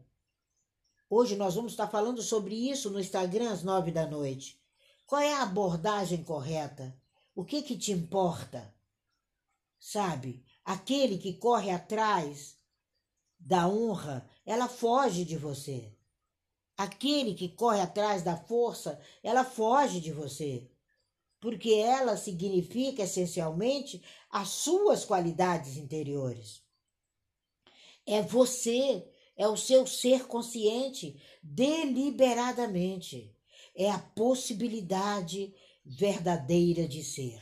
Hoje 1.10 1.37
nós 1.37 1.54
vamos 1.54 1.72
estar 1.72 1.88
falando 1.88 2.22
sobre 2.22 2.54
isso 2.54 2.88
no 2.88 2.98
Instagram 2.98 3.50
às 3.50 3.62
nove 3.62 3.90
da 3.90 4.06
noite. 4.06 4.58
Qual 5.06 5.20
é 5.20 5.34
a 5.34 5.42
abordagem 5.42 6.22
correta? 6.24 6.96
O 7.34 7.44
que 7.44 7.62
que 7.62 7.76
te 7.76 7.92
importa? 7.92 8.74
sabe? 9.84 10.42
Aquele 10.64 11.18
que 11.18 11.34
corre 11.34 11.70
atrás 11.70 12.56
da 13.38 13.68
honra, 13.68 14.26
ela 14.46 14.66
foge 14.66 15.26
de 15.26 15.36
você. 15.36 15.94
Aquele 16.74 17.34
que 17.34 17.50
corre 17.50 17.82
atrás 17.82 18.22
da 18.22 18.34
força, 18.34 18.98
ela 19.22 19.44
foge 19.44 20.00
de 20.00 20.10
você. 20.10 20.70
Porque 21.38 21.74
ela 21.74 22.16
significa 22.16 23.02
essencialmente 23.02 24.02
as 24.30 24.48
suas 24.48 25.04
qualidades 25.04 25.76
interiores. 25.76 26.62
É 28.06 28.22
você, 28.22 29.06
é 29.36 29.46
o 29.46 29.56
seu 29.56 29.86
ser 29.86 30.26
consciente 30.26 31.20
deliberadamente. 31.42 33.36
É 33.74 33.90
a 33.90 33.98
possibilidade 33.98 35.54
verdadeira 35.84 36.87
de 36.87 37.02
ser. 37.02 37.40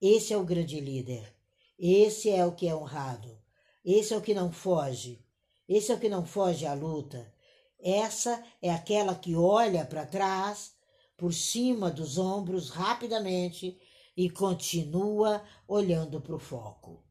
Esse 0.00 0.32
é 0.32 0.36
o 0.36 0.44
grande 0.44 0.80
líder. 0.80 1.34
Esse 1.78 2.30
é 2.30 2.44
o 2.44 2.52
que 2.52 2.66
é 2.66 2.74
honrado. 2.74 3.38
Esse 3.84 4.14
é 4.14 4.16
o 4.16 4.22
que 4.22 4.34
não 4.34 4.52
foge. 4.52 5.24
Esse 5.68 5.92
é 5.92 5.94
o 5.94 6.00
que 6.00 6.08
não 6.08 6.24
foge 6.24 6.66
à 6.66 6.74
luta. 6.74 7.32
Essa 7.78 8.42
é 8.62 8.70
aquela 8.70 9.14
que 9.14 9.36
olha 9.36 9.84
para 9.84 10.06
trás, 10.06 10.74
por 11.16 11.34
cima 11.34 11.90
dos 11.90 12.16
ombros, 12.16 12.70
rapidamente 12.70 13.78
e 14.16 14.30
continua 14.30 15.42
olhando 15.66 16.20
para 16.20 16.34
o 16.34 16.38
foco. 16.38 17.02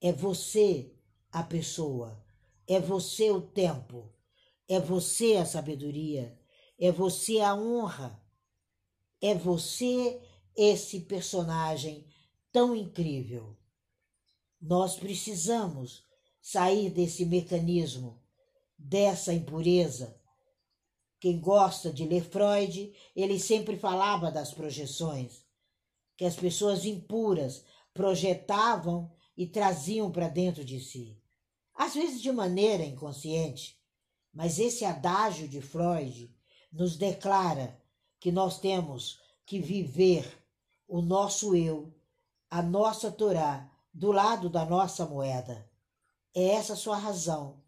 É 0.00 0.12
você 0.12 0.92
a 1.30 1.42
pessoa, 1.42 2.22
é 2.66 2.78
você 2.78 3.30
o 3.30 3.40
tempo, 3.40 4.12
é 4.68 4.78
você 4.78 5.36
a 5.36 5.44
sabedoria, 5.44 6.38
é 6.78 6.90
você 6.90 7.40
a 7.40 7.54
honra, 7.54 8.20
é 9.20 9.34
você 9.34 10.20
esse 10.56 11.00
personagem 11.00 12.06
tão 12.52 12.74
incrível. 12.74 13.56
Nós 14.60 14.96
precisamos 14.96 16.04
sair 16.40 16.90
desse 16.90 17.24
mecanismo, 17.24 18.22
dessa 18.78 19.32
impureza. 19.32 20.20
Quem 21.18 21.40
gosta 21.40 21.92
de 21.92 22.04
ler 22.04 22.24
Freud, 22.24 22.92
ele 23.16 23.38
sempre 23.38 23.78
falava 23.78 24.30
das 24.30 24.52
projeções, 24.52 25.44
que 26.16 26.24
as 26.24 26.36
pessoas 26.36 26.84
impuras 26.84 27.64
projetavam 27.92 29.10
e 29.36 29.46
traziam 29.46 30.10
para 30.10 30.28
dentro 30.28 30.64
de 30.64 30.80
si, 30.80 31.20
às 31.74 31.94
vezes 31.94 32.20
de 32.20 32.30
maneira 32.30 32.84
inconsciente. 32.84 33.80
Mas 34.32 34.58
esse 34.58 34.84
adágio 34.84 35.48
de 35.48 35.60
Freud 35.60 36.34
nos 36.74 36.96
declara 36.96 37.80
que 38.18 38.32
nós 38.32 38.58
temos 38.58 39.20
que 39.46 39.60
viver 39.60 40.26
o 40.88 41.00
nosso 41.00 41.54
eu, 41.54 41.94
a 42.50 42.60
nossa 42.60 43.12
Torá, 43.12 43.70
do 43.92 44.10
lado 44.10 44.50
da 44.50 44.66
nossa 44.66 45.06
moeda. 45.06 45.70
É 46.34 46.48
essa 46.48 46.72
a 46.72 46.76
sua 46.76 46.96
razão. 46.96 47.62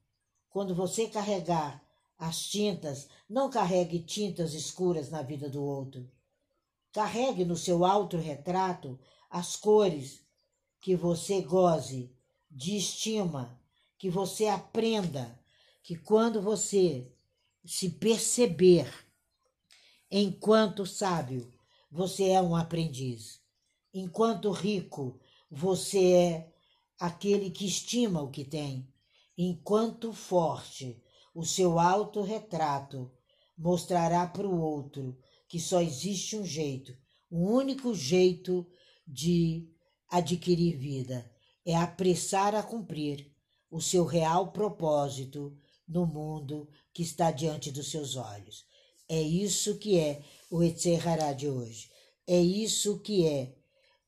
Quando 0.50 0.74
você 0.74 1.06
carregar 1.06 1.80
as 2.18 2.46
tintas, 2.46 3.08
não 3.28 3.48
carregue 3.48 4.00
tintas 4.00 4.54
escuras 4.54 5.08
na 5.08 5.22
vida 5.22 5.48
do 5.48 5.62
outro. 5.62 6.10
Carregue 6.92 7.44
no 7.44 7.56
seu 7.56 7.84
autorretrato 7.84 8.98
as 9.30 9.54
cores 9.54 10.20
que 10.80 10.96
você 10.96 11.42
goze 11.42 12.12
de 12.50 12.76
estima, 12.76 13.60
que 13.98 14.10
você 14.10 14.48
aprenda 14.48 15.38
que 15.82 15.94
quando 15.94 16.42
você 16.42 17.12
se 17.66 17.90
perceber 17.90 18.88
enquanto 20.10 20.86
sábio, 20.86 21.52
você 21.90 22.30
é 22.30 22.40
um 22.40 22.54
aprendiz. 22.54 23.40
Enquanto 23.92 24.50
rico, 24.50 25.18
você 25.50 26.12
é 26.12 26.52
aquele 26.98 27.50
que 27.50 27.66
estima 27.66 28.22
o 28.22 28.30
que 28.30 28.44
tem, 28.44 28.88
enquanto 29.36 30.12
forte, 30.12 31.02
o 31.34 31.44
seu 31.44 31.78
autorretrato 31.78 33.10
mostrará 33.58 34.26
para 34.26 34.46
o 34.46 34.60
outro 34.60 35.18
que 35.48 35.58
só 35.58 35.80
existe 35.80 36.36
um 36.36 36.44
jeito, 36.44 36.96
um 37.30 37.44
único 37.50 37.94
jeito 37.94 38.66
de 39.06 39.68
adquirir 40.08 40.76
vida, 40.76 41.30
é 41.64 41.76
apressar 41.76 42.54
a 42.54 42.62
cumprir 42.62 43.32
o 43.70 43.80
seu 43.80 44.04
real 44.04 44.52
propósito 44.52 45.56
no 45.86 46.06
mundo 46.06 46.68
que 46.92 47.02
está 47.02 47.30
diante 47.30 47.70
dos 47.70 47.90
seus 47.90 48.16
olhos. 48.16 48.64
É 49.08 49.20
isso 49.20 49.78
que 49.78 49.98
é 49.98 50.22
o 50.50 50.62
Etzerará 50.62 51.32
de 51.32 51.48
hoje. 51.48 51.90
É 52.26 52.40
isso 52.40 52.98
que 53.00 53.26
é 53.26 53.54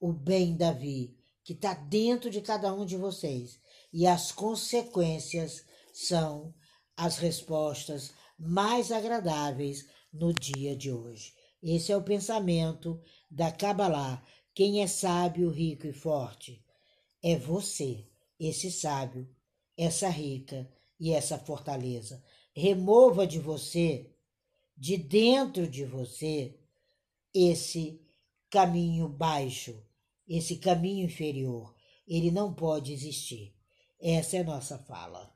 o 0.00 0.12
bem 0.12 0.56
Davi, 0.56 1.16
que 1.44 1.52
está 1.52 1.74
dentro 1.74 2.30
de 2.30 2.40
cada 2.40 2.74
um 2.74 2.84
de 2.84 2.96
vocês. 2.96 3.60
E 3.92 4.06
as 4.06 4.32
consequências 4.32 5.64
são 5.92 6.52
as 6.96 7.18
respostas 7.18 8.12
mais 8.38 8.90
agradáveis 8.90 9.86
no 10.12 10.32
dia 10.32 10.76
de 10.76 10.92
hoje. 10.92 11.32
Esse 11.62 11.92
é 11.92 11.96
o 11.96 12.02
pensamento 12.02 13.00
da 13.30 13.50
Kabbalah. 13.52 14.22
Quem 14.54 14.82
é 14.82 14.86
sábio, 14.86 15.50
rico 15.50 15.86
e 15.86 15.92
forte? 15.92 16.64
É 17.22 17.36
você, 17.36 18.06
esse 18.38 18.70
sábio, 18.70 19.28
essa 19.76 20.08
rica 20.08 20.68
e 20.98 21.12
essa 21.12 21.38
fortaleza. 21.38 22.22
Remova 22.54 23.26
de 23.26 23.38
você, 23.38 24.10
de 24.76 24.96
dentro 24.96 25.68
de 25.68 25.84
você, 25.84 26.58
esse 27.32 28.00
caminho 28.50 29.08
baixo 29.08 29.82
esse 30.28 30.56
caminho 30.56 31.06
inferior, 31.06 31.74
ele 32.06 32.30
não 32.30 32.52
pode 32.52 32.92
existir. 32.92 33.54
Essa 33.98 34.36
é 34.36 34.40
a 34.40 34.44
nossa 34.44 34.78
fala. 34.78 35.34